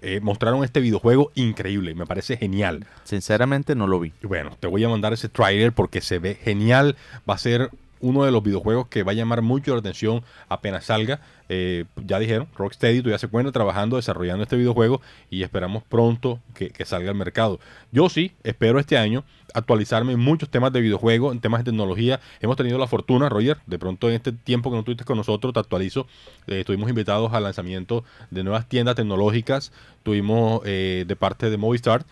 [0.00, 2.86] Eh, mostraron este videojuego increíble, me parece genial.
[3.04, 4.12] Sinceramente no lo vi.
[4.22, 6.96] Bueno, te voy a mandar ese trailer porque se ve genial.
[7.28, 7.70] Va a ser
[8.00, 11.20] uno de los videojuegos que va a llamar mucho la atención apenas salga.
[11.50, 16.72] Eh, ya dijeron, Rocksteady todavía se encuentra trabajando, desarrollando este videojuego y esperamos pronto que,
[16.84, 17.58] salga al mercado.
[17.90, 19.24] Yo sí, espero este año
[19.54, 22.20] actualizarme en muchos temas de videojuegos, en temas de tecnología.
[22.40, 25.54] Hemos tenido la fortuna, Roger, de pronto en este tiempo que no estuviste con nosotros,
[25.54, 26.06] te actualizo.
[26.46, 29.72] Eh, estuvimos invitados al lanzamiento de nuevas tiendas tecnológicas.
[30.02, 32.04] Tuvimos eh, de parte de Movistar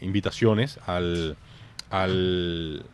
[0.00, 1.36] invitaciones al,
[1.90, 2.84] al,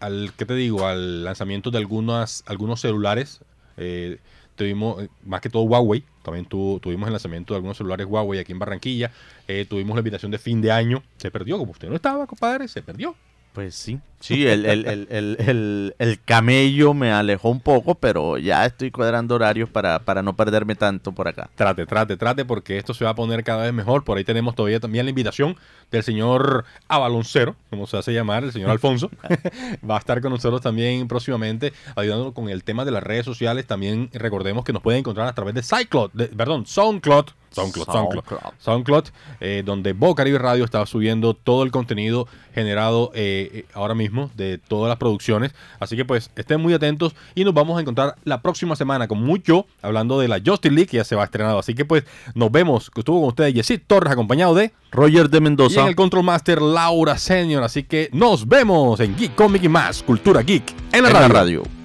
[0.00, 0.86] al, ¿qué te digo?
[0.86, 3.40] Al lanzamiento de algunas, algunos celulares.
[3.76, 4.18] Eh,
[4.56, 8.40] tuvimos, eh, más que todo Huawei, también tu- tuvimos el lanzamiento de algunos celulares Huawei
[8.40, 9.12] aquí en Barranquilla.
[9.46, 11.02] Eh, tuvimos la invitación de fin de año.
[11.16, 13.14] Se perdió, como usted no estaba, compadre, se perdió.
[13.52, 13.98] Pues sí.
[14.20, 18.90] Sí, el, el, el, el, el- el camello me alejó un poco, pero ya estoy
[18.90, 21.48] cuadrando horarios para, para no perderme tanto por acá.
[21.54, 24.02] Trate, trate, trate, porque esto se va a poner cada vez mejor.
[24.02, 25.56] Por ahí tenemos todavía también la invitación
[25.92, 29.08] del señor Avaloncero, como se hace llamar, el señor Alfonso.
[29.88, 33.66] va a estar con nosotros también próximamente, ayudándonos con el tema de las redes sociales.
[33.66, 37.26] También recordemos que nos pueden encontrar a través de Cyclot, de- perdón, SoundCloud.
[37.50, 38.24] SoundCloud, SoundCloud.
[38.24, 38.52] SoundCloud.
[38.58, 39.04] SoundCloud,
[39.40, 44.07] eh, donde Bo Caribe Radio está subiendo todo el contenido generado eh, eh, ahora mismo
[44.36, 45.52] de todas las producciones.
[45.80, 49.22] Así que pues estén muy atentos y nos vamos a encontrar la próxima semana con
[49.22, 51.58] mucho hablando de la Justice League que ya se va estrenado.
[51.58, 52.04] Así que pues
[52.34, 52.90] nos vemos.
[52.90, 55.82] que Estuvo con ustedes Yesid Torres acompañado de Roger de y Mendoza.
[55.82, 57.62] en el Control Master Laura Senior.
[57.62, 61.28] Así que nos vemos en Geek Comic y más Cultura Geek en la en radio.
[61.28, 61.77] la radio.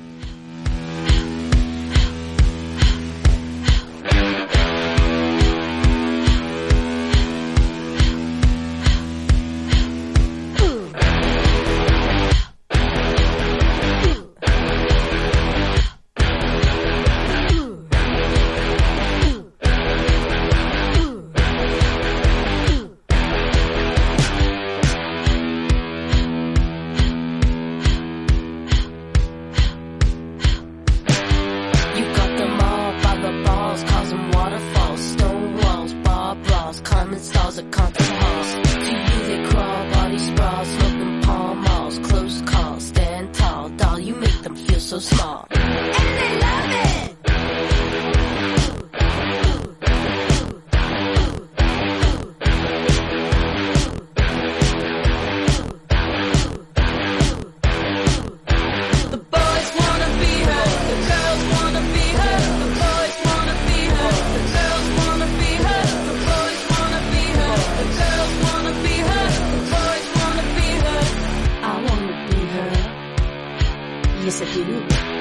[74.23, 75.12] disappearing.